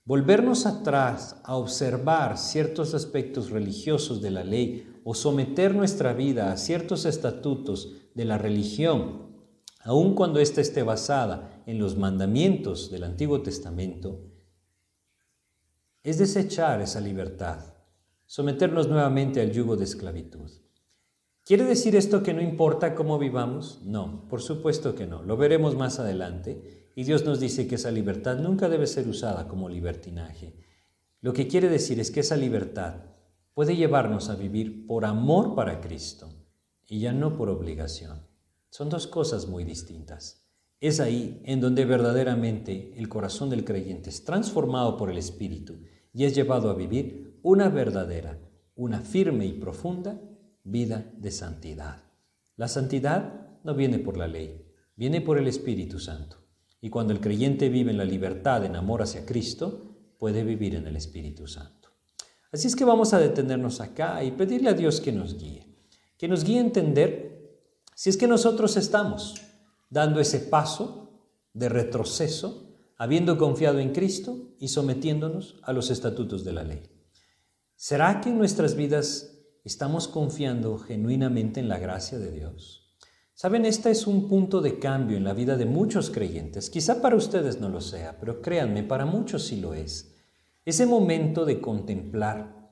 Volvernos 0.06 0.66
atrás 0.66 1.38
a 1.44 1.56
observar 1.56 2.38
ciertos 2.38 2.94
aspectos 2.94 3.50
religiosos 3.50 4.22
de 4.22 4.32
la 4.32 4.44
ley 4.44 5.02
o 5.04 5.14
someter 5.14 5.76
nuestra 5.76 6.14
vida 6.14 6.52
a 6.52 6.58
ciertos 6.58 7.06
estatutos 7.06 7.94
de 8.14 8.26
la 8.26 8.38
religión, 8.38 9.34
aun 9.82 10.16
cuando 10.16 10.40
ésta 10.40 10.62
esté 10.62 10.84
basada 10.84 11.64
en 11.66 11.80
los 11.80 11.98
mandamientos 11.98 12.92
del 12.92 13.04
Antiguo 13.04 13.42
Testamento, 13.42 14.22
es 16.04 16.18
desechar 16.18 16.82
esa 16.82 17.00
libertad 17.00 17.73
someternos 18.34 18.88
nuevamente 18.88 19.42
al 19.42 19.52
yugo 19.52 19.76
de 19.78 19.84
esclavitud. 19.84 20.50
¿Quiere 21.46 21.66
decir 21.66 21.96
esto 21.96 22.24
que 22.24 22.34
no 22.34 22.42
importa 22.42 22.96
cómo 22.96 23.20
vivamos? 23.20 23.84
No, 23.84 24.28
por 24.28 24.42
supuesto 24.42 24.96
que 24.96 25.06
no. 25.06 25.22
Lo 25.22 25.38
veremos 25.38 25.76
más 25.76 26.00
adelante. 26.00 26.90
Y 26.96 27.04
Dios 27.04 27.26
nos 27.26 27.40
dice 27.40 27.68
que 27.68 27.76
esa 27.76 27.92
libertad 27.92 28.40
nunca 28.40 28.70
debe 28.70 28.88
ser 28.88 29.08
usada 29.08 29.48
como 29.48 29.70
libertinaje. 29.70 30.56
Lo 31.22 31.32
que 31.32 31.48
quiere 31.48 31.70
decir 31.70 32.00
es 32.00 32.10
que 32.10 32.22
esa 32.22 32.36
libertad 32.36 32.96
puede 33.54 33.76
llevarnos 33.76 34.30
a 34.30 34.36
vivir 34.36 34.88
por 34.88 35.06
amor 35.06 35.54
para 35.54 35.80
Cristo 35.80 36.34
y 36.88 37.02
ya 37.02 37.14
no 37.14 37.38
por 37.38 37.50
obligación. 37.50 38.26
Son 38.72 38.90
dos 38.90 39.06
cosas 39.06 39.48
muy 39.48 39.64
distintas. 39.64 40.48
Es 40.80 41.00
ahí 41.00 41.40
en 41.46 41.62
donde 41.62 41.86
verdaderamente 41.86 42.96
el 42.98 43.10
corazón 43.10 43.52
del 43.52 43.64
creyente 43.64 44.10
es 44.10 44.24
transformado 44.24 44.98
por 44.98 45.12
el 45.12 45.20
Espíritu 45.20 45.84
y 46.16 46.24
es 46.24 46.34
llevado 46.34 46.72
a 46.72 46.74
vivir 46.74 47.33
una 47.44 47.68
verdadera, 47.68 48.40
una 48.76 49.02
firme 49.02 49.46
y 49.46 49.52
profunda 49.52 50.20
vida 50.64 51.12
de 51.18 51.30
santidad. 51.30 52.02
La 52.56 52.70
santidad 52.70 53.60
no 53.66 53.76
viene 53.76 54.00
por 54.00 54.16
la 54.16 54.28
ley, 54.28 54.66
viene 54.96 55.20
por 55.20 55.38
el 55.38 55.48
Espíritu 55.48 56.00
Santo. 56.00 56.38
Y 56.80 56.90
cuando 56.90 57.12
el 57.12 57.20
creyente 57.20 57.68
vive 57.68 57.92
en 57.92 57.98
la 57.98 58.06
libertad, 58.06 58.64
en 58.64 58.78
amor 58.78 59.02
hacia 59.02 59.26
Cristo, 59.26 60.16
puede 60.18 60.46
vivir 60.46 60.76
en 60.76 60.88
el 60.88 60.96
Espíritu 60.96 61.46
Santo. 61.46 61.90
Así 62.52 62.68
es 62.68 62.78
que 62.78 62.86
vamos 62.86 63.14
a 63.14 63.20
detenernos 63.20 63.82
acá 63.82 64.24
y 64.24 64.32
pedirle 64.32 64.70
a 64.70 64.74
Dios 64.74 65.02
que 65.02 65.12
nos 65.12 65.38
guíe, 65.38 65.68
que 66.18 66.30
nos 66.30 66.46
guíe 66.46 66.60
a 66.60 66.62
entender 66.62 67.60
si 67.94 68.10
es 68.10 68.16
que 68.16 68.28
nosotros 68.28 68.78
estamos 68.78 69.42
dando 69.90 70.22
ese 70.22 70.40
paso 70.40 71.20
de 71.54 71.68
retroceso, 71.68 72.74
habiendo 72.98 73.38
confiado 73.38 73.80
en 73.80 73.92
Cristo 73.92 74.56
y 74.60 74.70
sometiéndonos 74.70 75.60
a 75.64 75.74
los 75.74 75.90
estatutos 75.92 76.46
de 76.46 76.54
la 76.54 76.64
ley. 76.64 76.93
¿Será 77.86 78.22
que 78.22 78.30
en 78.30 78.38
nuestras 78.38 78.76
vidas 78.76 79.42
estamos 79.66 80.08
confiando 80.08 80.78
genuinamente 80.78 81.60
en 81.60 81.68
la 81.68 81.80
gracia 81.80 82.18
de 82.18 82.32
Dios? 82.32 82.96
Saben, 83.34 83.66
este 83.66 83.92
es 83.92 84.08
un 84.08 84.30
punto 84.30 84.62
de 84.62 84.80
cambio 84.80 85.18
en 85.18 85.26
la 85.26 85.34
vida 85.34 85.58
de 85.58 85.66
muchos 85.66 86.10
creyentes. 86.10 86.70
Quizá 86.70 87.02
para 87.02 87.18
ustedes 87.18 87.60
no 87.60 87.68
lo 87.68 87.82
sea, 87.82 88.18
pero 88.22 88.42
créanme, 88.42 88.84
para 88.84 89.06
muchos 89.06 89.44
sí 89.48 89.60
lo 89.60 89.74
es. 89.74 90.16
Ese 90.64 90.86
momento 90.86 91.44
de 91.44 91.60
contemplar 91.60 92.72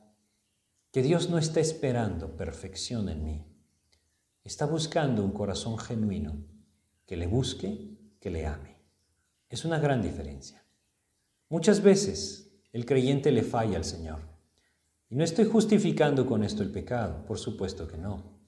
que 0.93 1.01
Dios 1.01 1.29
no 1.29 1.37
está 1.37 1.59
esperando 1.59 2.37
perfección 2.37 3.09
en 3.09 3.25
mí. 3.25 3.45
Está 4.45 4.65
buscando 4.65 5.25
un 5.25 5.33
corazón 5.33 5.77
genuino 5.77 6.41
que 7.05 7.17
le 7.17 7.27
busque, 7.27 8.15
que 8.21 8.29
le 8.29 8.45
ame. 8.45 8.77
Es 9.49 9.65
una 9.65 9.77
gran 9.77 10.01
diferencia. 10.01 10.65
Muchas 11.49 11.83
veces 11.83 12.61
el 12.71 12.85
creyente 12.85 13.33
le 13.33 13.43
falla 13.43 13.75
al 13.75 13.83
Señor. 13.83 14.30
Y 15.11 15.15
no 15.17 15.25
estoy 15.25 15.43
justificando 15.43 16.25
con 16.25 16.41
esto 16.41 16.63
el 16.63 16.71
pecado, 16.71 17.25
por 17.25 17.37
supuesto 17.37 17.85
que 17.85 17.97
no. 17.97 18.39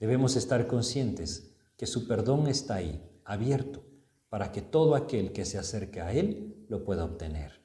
Debemos 0.00 0.36
estar 0.36 0.66
conscientes 0.66 1.54
que 1.76 1.86
su 1.86 2.08
perdón 2.08 2.48
está 2.48 2.76
ahí, 2.76 3.02
abierto, 3.26 3.84
para 4.30 4.52
que 4.52 4.62
todo 4.62 4.94
aquel 4.94 5.32
que 5.32 5.44
se 5.44 5.58
acerque 5.58 6.00
a 6.00 6.14
Él 6.14 6.64
lo 6.70 6.82
pueda 6.82 7.04
obtener. 7.04 7.60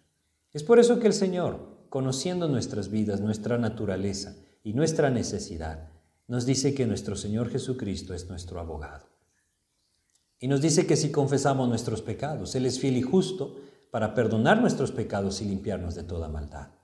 Es 0.51 0.61
por 0.61 0.77
eso 0.77 0.99
que 0.99 1.07
el 1.07 1.13
Señor, 1.13 1.85
conociendo 1.87 2.49
nuestras 2.49 2.89
vidas, 2.91 3.21
nuestra 3.21 3.57
naturaleza 3.57 4.35
y 4.61 4.73
nuestra 4.73 5.09
necesidad, 5.09 5.89
nos 6.27 6.45
dice 6.45 6.73
que 6.73 6.85
nuestro 6.85 7.15
Señor 7.15 7.49
Jesucristo 7.49 8.13
es 8.13 8.27
nuestro 8.27 8.59
abogado. 8.59 9.05
Y 10.37 10.49
nos 10.49 10.61
dice 10.61 10.85
que 10.85 10.97
si 10.97 11.11
confesamos 11.11 11.69
nuestros 11.69 12.01
pecados, 12.01 12.55
Él 12.55 12.65
es 12.65 12.77
fiel 12.77 12.97
y 12.97 13.03
justo 13.03 13.55
para 13.89 14.13
perdonar 14.13 14.59
nuestros 14.59 14.91
pecados 14.91 15.41
y 15.41 15.45
limpiarnos 15.45 15.95
de 15.95 16.03
toda 16.03 16.27
maldad. 16.27 16.76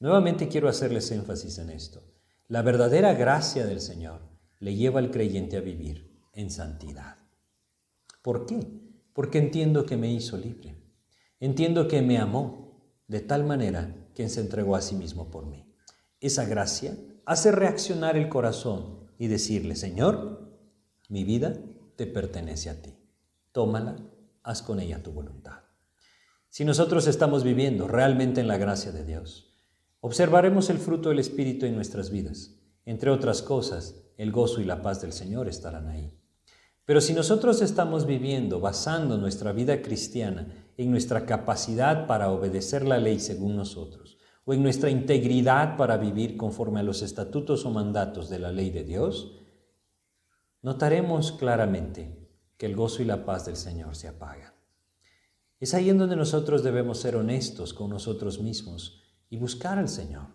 Nuevamente 0.00 0.48
quiero 0.48 0.68
hacerles 0.68 1.10
énfasis 1.12 1.58
en 1.58 1.68
esto. 1.68 2.02
La 2.48 2.62
verdadera 2.62 3.12
gracia 3.12 3.66
del 3.66 3.82
Señor 3.82 4.22
le 4.58 4.74
lleva 4.74 4.98
al 4.98 5.10
creyente 5.10 5.58
a 5.58 5.60
vivir 5.60 6.18
en 6.32 6.50
santidad. 6.50 7.18
¿Por 8.22 8.46
qué? 8.46 8.66
Porque 9.12 9.38
entiendo 9.38 9.84
que 9.84 9.98
me 9.98 10.10
hizo 10.10 10.38
libre. 10.38 10.74
Entiendo 11.38 11.86
que 11.86 12.00
me 12.00 12.16
amó 12.16 12.82
de 13.08 13.20
tal 13.20 13.44
manera 13.44 13.94
que 14.14 14.26
se 14.30 14.40
entregó 14.40 14.74
a 14.74 14.80
sí 14.80 14.94
mismo 14.94 15.30
por 15.30 15.44
mí. 15.46 15.70
Esa 16.18 16.46
gracia 16.46 16.96
hace 17.26 17.52
reaccionar 17.52 18.16
el 18.16 18.30
corazón 18.30 19.10
y 19.18 19.26
decirle, 19.26 19.76
Señor, 19.76 20.50
mi 21.10 21.24
vida 21.24 21.58
te 21.96 22.06
pertenece 22.06 22.70
a 22.70 22.80
ti. 22.80 22.96
Tómala, 23.52 23.96
haz 24.42 24.62
con 24.62 24.80
ella 24.80 25.02
tu 25.02 25.12
voluntad. 25.12 25.60
Si 26.48 26.64
nosotros 26.64 27.06
estamos 27.06 27.44
viviendo 27.44 27.86
realmente 27.86 28.40
en 28.40 28.48
la 28.48 28.56
gracia 28.56 28.92
de 28.92 29.04
Dios, 29.04 29.49
Observaremos 30.02 30.70
el 30.70 30.78
fruto 30.78 31.10
del 31.10 31.18
Espíritu 31.18 31.66
en 31.66 31.74
nuestras 31.74 32.10
vidas. 32.10 32.56
Entre 32.86 33.10
otras 33.10 33.42
cosas, 33.42 34.02
el 34.16 34.32
gozo 34.32 34.62
y 34.62 34.64
la 34.64 34.80
paz 34.80 35.02
del 35.02 35.12
Señor 35.12 35.46
estarán 35.46 35.88
ahí. 35.88 36.16
Pero 36.86 37.02
si 37.02 37.12
nosotros 37.12 37.60
estamos 37.60 38.06
viviendo 38.06 38.60
basando 38.60 39.18
nuestra 39.18 39.52
vida 39.52 39.82
cristiana 39.82 40.72
en 40.78 40.90
nuestra 40.90 41.26
capacidad 41.26 42.06
para 42.06 42.30
obedecer 42.30 42.86
la 42.86 42.96
ley 42.96 43.20
según 43.20 43.56
nosotros, 43.56 44.16
o 44.46 44.54
en 44.54 44.62
nuestra 44.62 44.88
integridad 44.88 45.76
para 45.76 45.98
vivir 45.98 46.38
conforme 46.38 46.80
a 46.80 46.82
los 46.82 47.02
estatutos 47.02 47.66
o 47.66 47.70
mandatos 47.70 48.30
de 48.30 48.38
la 48.38 48.52
ley 48.52 48.70
de 48.70 48.84
Dios, 48.84 49.36
notaremos 50.62 51.32
claramente 51.32 52.26
que 52.56 52.64
el 52.64 52.74
gozo 52.74 53.02
y 53.02 53.04
la 53.04 53.26
paz 53.26 53.44
del 53.44 53.56
Señor 53.56 53.94
se 53.96 54.08
apagan. 54.08 54.54
Es 55.60 55.74
ahí 55.74 55.90
en 55.90 55.98
donde 55.98 56.16
nosotros 56.16 56.64
debemos 56.64 56.98
ser 56.98 57.16
honestos 57.16 57.74
con 57.74 57.90
nosotros 57.90 58.40
mismos 58.40 58.99
y 59.30 59.38
buscar 59.38 59.78
al 59.78 59.88
Señor. 59.88 60.26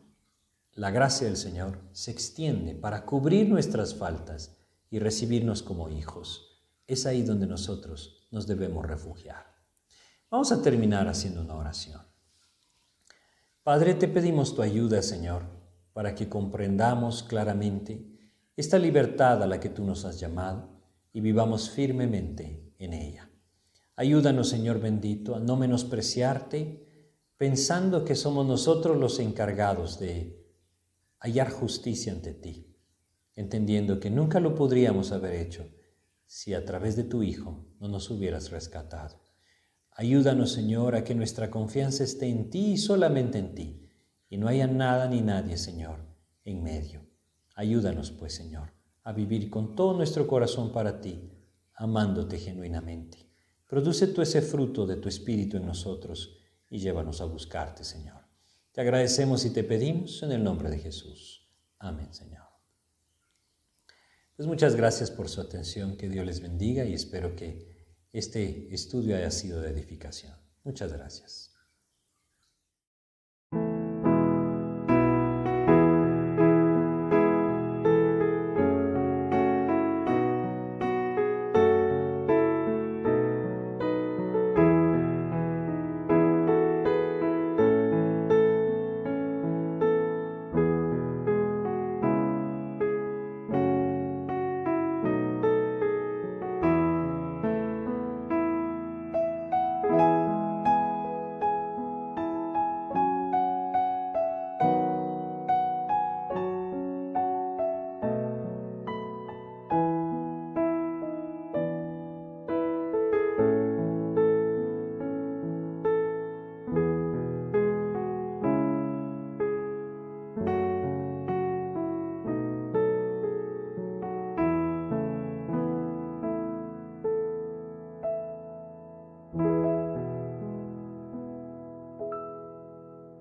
La 0.74 0.90
gracia 0.90 1.28
del 1.28 1.38
Señor 1.38 1.80
se 1.92 2.12
extiende 2.12 2.74
para 2.74 3.06
cubrir 3.06 3.48
nuestras 3.48 3.94
faltas 3.94 4.58
y 4.90 5.00
recibirnos 5.00 5.62
como 5.62 5.90
hijos. 5.90 6.64
Es 6.88 7.06
ahí 7.06 7.22
donde 7.22 7.46
nosotros 7.46 8.28
nos 8.32 8.48
debemos 8.48 8.86
refugiar. 8.86 9.46
Vamos 10.32 10.52
a 10.52 10.62
terminar 10.62 11.08
haciendo 11.08 11.42
una 11.42 11.56
oración. 11.56 12.02
Padre, 13.64 13.96
te 13.96 14.08
pedimos 14.08 14.56
tu 14.56 14.62
ayuda, 14.62 15.02
Señor, 15.02 15.44
para 15.94 16.14
que 16.14 16.30
comprendamos 16.30 17.24
claramente 17.24 18.06
esta 18.56 18.78
libertad 18.78 19.42
a 19.44 19.48
la 19.48 19.60
que 19.60 19.70
tú 19.70 19.84
nos 19.84 20.06
has 20.06 20.20
llamado 20.20 20.70
y 21.12 21.22
vivamos 21.22 21.70
firmemente 21.70 22.74
en 22.78 22.94
ella. 22.94 23.30
Ayúdanos, 23.96 24.50
Señor 24.50 24.80
bendito, 24.80 25.36
a 25.36 25.40
no 25.40 25.56
menospreciarte 25.56 26.85
pensando 27.38 28.06
que 28.06 28.16
somos 28.16 28.46
nosotros 28.46 28.98
los 28.98 29.20
encargados 29.20 30.00
de 30.00 30.42
hallar 31.20 31.52
justicia 31.52 32.14
ante 32.14 32.34
ti, 32.34 32.74
entendiendo 33.36 34.00
que 34.00 34.10
nunca 34.10 34.40
lo 34.40 34.56
podríamos 34.56 35.12
haber 35.12 35.36
hecho 35.36 35.68
si 36.26 36.54
a 36.54 36.64
través 36.64 36.96
de 36.96 37.04
tu 37.04 37.24
Hijo 37.24 37.68
no 37.80 37.90
nos 37.90 38.10
hubieras 38.10 38.52
rescatado. 38.52 39.22
Ayúdanos, 39.92 40.52
Señor, 40.52 40.96
a 40.96 41.04
que 41.04 41.16
nuestra 41.16 41.52
confianza 41.52 42.04
esté 42.04 42.28
en 42.28 42.50
ti 42.50 42.74
y 42.74 42.78
solamente 42.78 43.38
en 43.38 43.54
ti, 43.54 43.90
y 44.30 44.38
no 44.38 44.48
haya 44.48 44.68
nada 44.68 45.08
ni 45.08 45.22
nadie, 45.22 45.58
Señor, 45.58 46.00
en 46.44 46.64
medio. 46.64 47.06
Ayúdanos, 47.54 48.12
pues, 48.12 48.34
Señor, 48.34 48.74
a 49.04 49.12
vivir 49.14 49.50
con 49.50 49.76
todo 49.76 49.94
nuestro 49.94 50.26
corazón 50.26 50.72
para 50.72 51.00
ti, 51.00 51.32
amándote 51.74 52.38
genuinamente. 52.38 53.30
Produce 53.68 54.08
tú 54.08 54.22
ese 54.22 54.42
fruto 54.42 54.86
de 54.86 54.98
tu 54.98 55.10
Espíritu 55.10 55.58
en 55.58 55.66
nosotros 55.66 56.45
y 56.70 56.80
llévanos 56.80 57.22
a 57.22 57.26
buscarte, 57.26 57.84
Señor. 57.84 58.22
Te 58.72 58.82
agradecemos 58.82 59.46
y 59.46 59.52
te 59.52 59.64
pedimos 59.64 60.22
en 60.24 60.32
el 60.32 60.44
nombre 60.44 60.70
de 60.70 60.80
Jesús. 60.80 61.50
Amén, 61.80 62.14
Señor. 62.14 62.46
Pues 64.36 64.48
muchas 64.48 64.76
gracias 64.76 65.12
por 65.12 65.30
su 65.30 65.40
atención, 65.40 65.96
que 65.96 66.10
Dios 66.10 66.26
les 66.26 66.42
bendiga 66.42 66.84
y 66.84 66.94
espero 66.94 67.36
que 67.36 67.74
este 68.12 68.74
estudio 68.74 69.16
haya 69.16 69.32
sido 69.32 69.62
de 69.62 69.70
edificación. 69.70 70.34
Muchas 70.64 70.92
gracias. 70.92 71.55